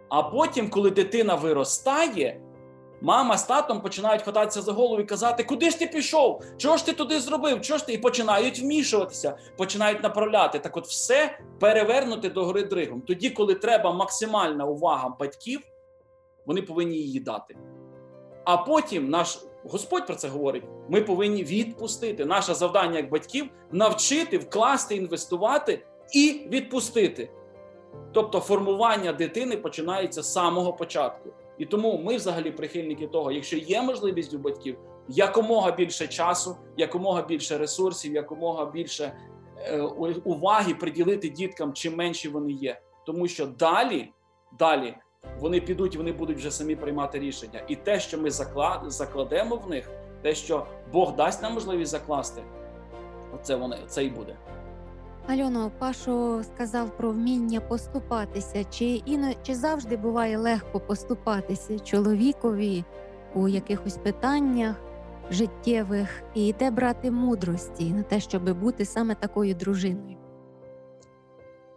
А 0.08 0.22
потім, 0.22 0.70
коли 0.70 0.90
дитина 0.90 1.34
виростає, 1.34 2.40
мама 3.00 3.38
з 3.38 3.44
татом 3.44 3.80
починають 3.80 4.22
хвататися 4.22 4.62
за 4.62 4.72
голову 4.72 5.00
і 5.00 5.04
казати, 5.04 5.44
куди 5.44 5.70
ж 5.70 5.78
ти 5.78 5.86
пішов? 5.86 6.42
Чого 6.56 6.76
ж 6.76 6.86
ти 6.86 6.92
туди 6.92 7.20
зробив? 7.20 7.60
Чого 7.60 7.78
ж 7.78 7.86
ти? 7.86 7.92
І 7.92 7.98
починають 7.98 8.60
вмішуватися, 8.60 9.38
починають 9.56 10.02
направляти. 10.02 10.58
Так 10.58 10.76
от 10.76 10.86
все 10.86 11.38
перевернути 11.60 12.28
до 12.28 12.44
гори 12.44 12.62
дригом. 12.62 13.00
Тоді, 13.00 13.30
коли 13.30 13.54
треба 13.54 13.92
максимальна 13.92 14.64
увага 14.64 15.16
батьків, 15.20 15.60
вони 16.46 16.62
повинні 16.62 16.96
її 16.96 17.20
дати. 17.20 17.56
А 18.44 18.56
потім 18.56 19.10
наш 19.10 19.38
Господь 19.64 20.06
про 20.06 20.14
це 20.14 20.28
говорить: 20.28 20.64
ми 20.88 21.00
повинні 21.00 21.44
відпустити. 21.44 22.24
Наше 22.24 22.54
завдання 22.54 22.96
як 22.96 23.10
батьків 23.10 23.50
навчити, 23.72 24.38
вкласти, 24.38 24.96
інвестувати 24.96 25.86
і 26.12 26.48
відпустити. 26.52 27.30
Тобто 28.12 28.40
формування 28.40 29.12
дитини 29.12 29.56
починається 29.56 30.22
з 30.22 30.32
самого 30.32 30.72
початку. 30.72 31.30
І 31.58 31.66
тому 31.66 31.98
ми 32.04 32.16
взагалі 32.16 32.50
прихильники 32.50 33.06
того, 33.06 33.32
якщо 33.32 33.56
є 33.56 33.82
можливість 33.82 34.34
у 34.34 34.38
батьків, 34.38 34.78
якомога 35.08 35.70
більше 35.70 36.06
часу, 36.06 36.56
якомога 36.76 37.22
більше 37.22 37.58
ресурсів, 37.58 38.14
якомога 38.14 38.66
більше 38.66 39.12
е, 39.56 39.80
уваги 40.24 40.74
приділити 40.74 41.28
діткам, 41.28 41.72
чим 41.72 41.96
менші 41.96 42.28
вони 42.28 42.52
є. 42.52 42.80
Тому 43.06 43.28
що 43.28 43.46
далі, 43.46 44.12
далі 44.58 44.94
вони 45.40 45.60
підуть, 45.60 45.94
і 45.94 45.98
вони 45.98 46.12
будуть 46.12 46.36
вже 46.36 46.50
самі 46.50 46.76
приймати 46.76 47.18
рішення. 47.18 47.60
І 47.68 47.76
те, 47.76 48.00
що 48.00 48.18
ми 48.18 48.28
закла- 48.28 48.90
закладемо 48.90 49.56
в 49.56 49.70
них, 49.70 49.90
те, 50.22 50.34
що 50.34 50.66
Бог 50.92 51.16
дасть 51.16 51.42
нам 51.42 51.54
можливість 51.54 51.90
закласти, 51.90 52.42
оце 53.34 53.56
вони 53.56 53.76
це 53.86 54.04
і 54.04 54.10
буде. 54.10 54.36
Альоно, 55.26 55.70
Пашо 55.78 56.42
сказав 56.42 56.96
про 56.96 57.10
вміння 57.10 57.60
поступатися. 57.60 58.64
Чи 58.64 58.84
іно 58.84 59.32
чи 59.42 59.54
завжди 59.54 59.96
буває 59.96 60.38
легко 60.38 60.80
поступатися 60.80 61.78
чоловікові 61.78 62.84
у 63.34 63.48
якихось 63.48 63.96
питаннях 63.98 64.76
життєвих, 65.30 66.22
і 66.34 66.52
де 66.52 66.70
брати 66.70 67.10
мудрості 67.10 67.90
на 67.90 68.02
те, 68.02 68.20
щоб 68.20 68.58
бути 68.60 68.84
саме 68.84 69.14
такою 69.14 69.54
дружиною? 69.54 70.16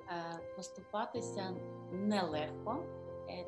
Е, 0.09 0.39
Поступатися 0.55 1.43
нелегко, 1.91 2.75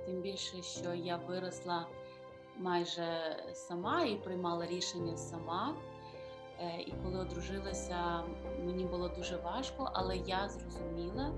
тим 0.05 0.21
більше, 0.21 0.61
що 0.61 0.93
я 0.93 1.17
виросла 1.17 1.85
майже 2.57 3.37
сама 3.53 4.03
і 4.03 4.15
приймала 4.15 4.65
рішення 4.65 5.17
сама. 5.17 5.75
Е, 6.59 6.81
І 6.81 6.93
коли 7.03 7.19
одружилася, 7.19 8.23
мені 8.65 8.83
було 8.83 9.07
дуже 9.07 9.37
важко, 9.37 9.89
але 9.93 10.17
я 10.17 10.49
зрозуміла, 10.49 11.31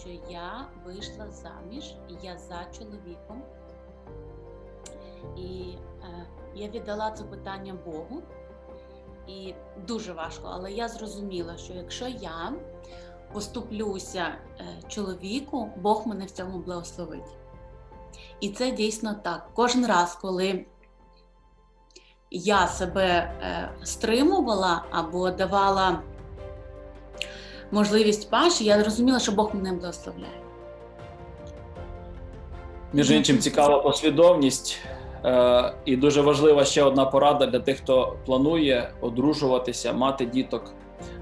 що 0.00 0.08
я 0.30 0.68
вийшла 0.84 1.30
заміж, 1.30 1.94
і 2.08 2.26
я 2.26 2.38
за 2.38 2.66
чоловіком. 2.78 3.42
І 5.36 5.74
е, 6.02 6.26
я 6.54 6.68
віддала 6.68 7.10
це 7.10 7.24
питання 7.24 7.78
Богу. 7.86 8.22
І 9.26 9.54
дуже 9.86 10.12
важко, 10.12 10.48
але 10.52 10.72
я 10.72 10.88
зрозуміла, 10.88 11.56
що 11.56 11.72
якщо 11.72 12.08
я 12.08 12.52
поступлюся 13.32 14.34
е, 14.60 14.64
чоловіку, 14.88 15.70
Бог 15.76 16.06
мене 16.06 16.24
в 16.24 16.30
цьому 16.30 16.58
благословить. 16.58 17.36
І 18.40 18.48
це 18.48 18.70
дійсно 18.70 19.14
так. 19.24 19.48
Кожен 19.54 19.86
раз, 19.86 20.14
коли 20.14 20.64
я 22.30 22.66
себе 22.66 23.04
е, 23.06 23.70
стримувала 23.82 24.84
або 24.90 25.30
давала 25.30 26.02
можливість 27.70 28.30
паші, 28.30 28.64
я 28.64 28.80
зрозуміла, 28.80 29.18
що 29.18 29.32
Бог 29.32 29.54
мене 29.54 29.72
благословляє. 29.72 30.40
Між 32.92 33.10
іншим, 33.10 33.38
цікава 33.38 33.78
послідовність. 33.78 34.80
Е, 35.24 35.74
і 35.84 35.96
дуже 35.96 36.20
важлива 36.20 36.64
ще 36.64 36.82
одна 36.82 37.04
порада 37.04 37.46
для 37.46 37.60
тих, 37.60 37.76
хто 37.76 38.16
планує 38.26 38.90
одружуватися, 39.00 39.92
мати 39.92 40.26
діток. 40.26 40.74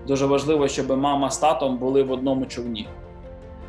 Дуже 0.07 0.27
важливо, 0.27 0.69
щоб 0.69 0.99
мама 0.99 1.31
з 1.31 1.39
татом 1.39 1.79
були 1.79 2.03
в 2.03 2.13
одному 2.13 2.47
човні, 2.47 2.89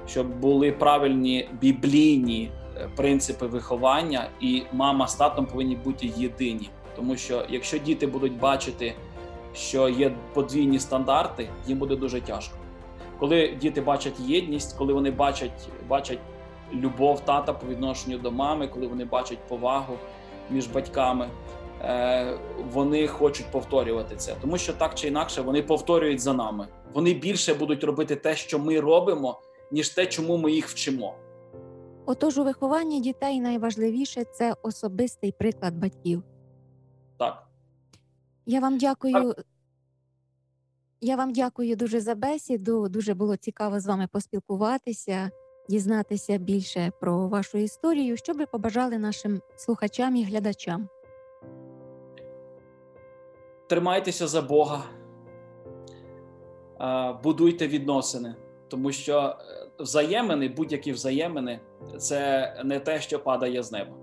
щоб 0.07 0.39
були 0.39 0.71
правильні 0.71 1.49
біблійні 1.61 2.51
принципи 2.95 3.47
виховання, 3.47 4.29
і 4.41 4.63
мама 4.71 5.07
з 5.07 5.15
татом 5.15 5.45
повинні 5.45 5.75
бути 5.75 6.11
єдині. 6.17 6.69
Тому 6.95 7.17
що 7.17 7.45
якщо 7.49 7.77
діти 7.77 8.07
будуть 8.07 8.39
бачити, 8.39 8.95
що 9.53 9.89
є 9.89 10.15
подвійні 10.33 10.79
стандарти, 10.79 11.49
їм 11.67 11.77
буде 11.77 11.95
дуже 11.95 12.21
тяжко. 12.21 12.57
Коли 13.19 13.57
діти 13.61 13.81
бачать 13.81 14.19
єдність, 14.19 14.77
коли 14.77 14.93
вони 14.93 15.11
бачать, 15.11 15.69
бачать 15.87 16.19
любов 16.73 17.19
тата 17.19 17.53
по 17.53 17.67
відношенню 17.67 18.17
до 18.17 18.31
мами, 18.31 18.67
коли 18.67 18.87
вони 18.87 19.05
бачать 19.05 19.47
повагу 19.47 19.97
між 20.49 20.67
батьками, 20.67 21.29
е, 21.81 22.37
вони 22.71 23.07
хочуть 23.07 23.45
повторювати 23.51 24.15
це, 24.15 24.35
тому 24.41 24.57
що 24.57 24.73
так 24.73 24.95
чи 24.95 25.07
інакше 25.07 25.41
вони 25.41 25.61
повторюють 25.61 26.19
за 26.19 26.33
нами. 26.33 26.67
Вони 26.93 27.13
більше 27.13 27.53
будуть 27.53 27.83
робити 27.83 28.15
те, 28.15 28.35
що 28.35 28.59
ми 28.59 28.79
робимо, 28.79 29.41
ніж 29.71 29.89
те, 29.89 30.05
чому 30.05 30.37
ми 30.37 30.51
їх 30.51 30.67
вчимо. 30.67 31.15
Отож, 32.07 32.37
у 32.37 32.43
вихованні 32.43 33.01
дітей 33.01 33.39
найважливіше 33.39 34.23
це 34.23 34.55
особистий 34.63 35.31
приклад 35.31 35.75
батьків. 35.75 36.23
Так, 37.17 37.47
Я 38.45 38.59
вам 38.59 38.77
дякую. 38.77 39.35
Я 41.01 41.15
вам 41.15 41.33
дякую 41.33 41.75
дуже 41.75 41.99
за 41.99 42.15
бесіду. 42.15 42.89
Дуже 42.89 43.13
було 43.13 43.37
цікаво 43.37 43.79
з 43.79 43.85
вами 43.85 44.07
поспілкуватися, 44.11 45.31
дізнатися 45.69 46.37
більше 46.37 46.91
про 46.99 47.27
вашу 47.27 47.57
історію. 47.57 48.17
Що 48.17 48.33
би 48.33 48.45
побажали 48.45 48.97
нашим 48.97 49.41
слухачам 49.57 50.15
і 50.15 50.23
глядачам? 50.23 50.89
тримайтеся 53.67 54.27
за 54.27 54.41
Бога, 54.41 54.83
е, 56.81 57.19
будуйте 57.23 57.67
відносини, 57.67 58.35
тому 58.67 58.91
що 58.91 59.35
е, 59.39 59.66
взаємини, 59.79 60.49
будь-які 60.49 60.91
взаємини, 60.91 61.59
це 61.97 62.53
не 62.65 62.79
те, 62.79 63.01
що 63.01 63.19
падає 63.19 63.63
з 63.63 63.71
неба, 63.71 63.93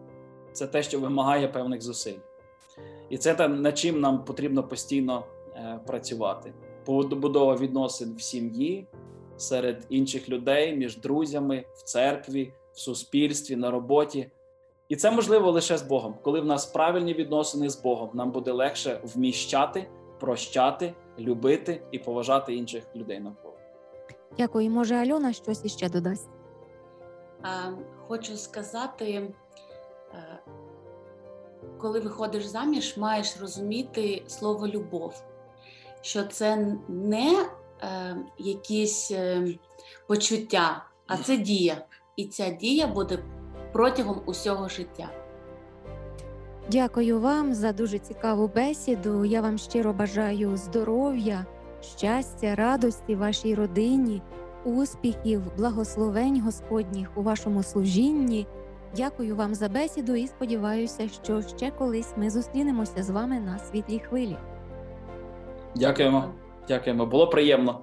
це 0.52 0.66
те, 0.66 0.82
що 0.82 1.00
вимагає 1.00 1.48
певних 1.48 1.82
зусиль. 1.82 2.18
І 3.10 3.18
це 3.18 3.34
те, 3.34 3.48
над 3.48 3.78
чим 3.78 4.00
нам 4.00 4.24
потрібно 4.24 4.62
постійно 4.62 5.24
е, 5.56 5.80
працювати. 5.87 6.54
Побудова 6.84 7.56
відносин 7.56 8.14
в 8.16 8.22
сім'ї, 8.22 8.87
серед 9.37 9.87
інших 9.88 10.28
людей, 10.28 10.76
між 10.76 10.98
друзями, 10.98 11.64
в 11.74 11.82
церкві, 11.82 12.52
в 12.72 12.80
суспільстві, 12.80 13.56
на 13.56 13.70
роботі. 13.70 14.30
І 14.88 14.96
це 14.96 15.10
можливо 15.10 15.50
лише 15.50 15.78
з 15.78 15.82
Богом. 15.82 16.14
Коли 16.22 16.40
в 16.40 16.44
нас 16.44 16.66
правильні 16.66 17.14
відносини 17.14 17.68
з 17.68 17.82
Богом, 17.82 18.10
нам 18.14 18.30
буде 18.30 18.52
легше 18.52 19.00
вміщати, 19.02 19.87
прощати, 20.20 20.94
любити 21.18 21.82
і 21.92 21.98
поважати 21.98 22.54
інших 22.54 22.84
людей. 22.96 23.22
Дякую. 24.38 24.70
Може, 24.70 24.94
Альона 24.94 25.32
щось 25.32 25.64
іще 25.64 25.88
додасть. 25.88 26.28
Хочу 28.08 28.36
сказати, 28.36 29.04
е, 30.14 30.42
коли 31.78 32.00
виходиш 32.00 32.44
заміж, 32.44 32.96
маєш 32.96 33.36
розуміти 33.40 34.22
слово 34.26 34.68
любов, 34.68 35.24
що 36.00 36.24
це 36.24 36.76
не 36.88 37.46
е, 37.82 38.16
якісь 38.38 39.10
е, 39.10 39.46
почуття, 40.06 40.84
а 41.06 41.16
це 41.16 41.36
дія. 41.36 41.86
І 42.16 42.24
ця 42.24 42.50
дія 42.50 42.86
буде 42.86 43.18
протягом 43.72 44.22
усього 44.26 44.68
життя. 44.68 45.10
Дякую 46.70 47.20
вам 47.20 47.54
за 47.54 47.72
дуже 47.72 47.98
цікаву 47.98 48.48
бесіду. 48.48 49.24
Я 49.24 49.40
вам 49.40 49.58
щиро 49.58 49.92
бажаю 49.92 50.56
здоров'я, 50.56 51.46
щастя, 51.84 52.54
радості 52.54 53.14
вашій 53.14 53.54
родині, 53.54 54.22
успіхів, 54.64 55.42
благословень 55.56 56.40
Господніх 56.40 57.10
у 57.16 57.22
вашому 57.22 57.62
служінні. 57.62 58.46
Дякую 58.96 59.36
вам 59.36 59.54
за 59.54 59.68
бесіду 59.68 60.14
і 60.14 60.26
сподіваюся, 60.26 61.08
що 61.08 61.42
ще 61.42 61.70
колись 61.70 62.12
ми 62.16 62.30
зустрінемося 62.30 63.02
з 63.02 63.10
вами 63.10 63.40
на 63.40 63.58
світлій 63.58 63.98
хвилі. 63.98 64.36
Дякуємо. 65.76 66.24
Дякуємо. 66.68 67.06
Було 67.06 67.28
приємно. 67.28 67.80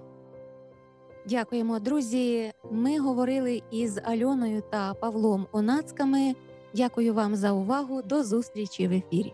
Дякуємо, 1.26 1.80
друзі. 1.80 2.52
Ми 2.72 3.00
говорили 3.00 3.62
із 3.72 4.00
Альоною 4.04 4.64
та 4.70 4.94
Павлом 4.94 5.48
Онацьками. 5.52 6.36
Дякую 6.74 7.14
вам 7.14 7.36
за 7.36 7.52
увагу. 7.52 8.02
До 8.02 8.24
зустрічі 8.24 8.88
в 8.88 8.92
ефірі. 8.92 9.34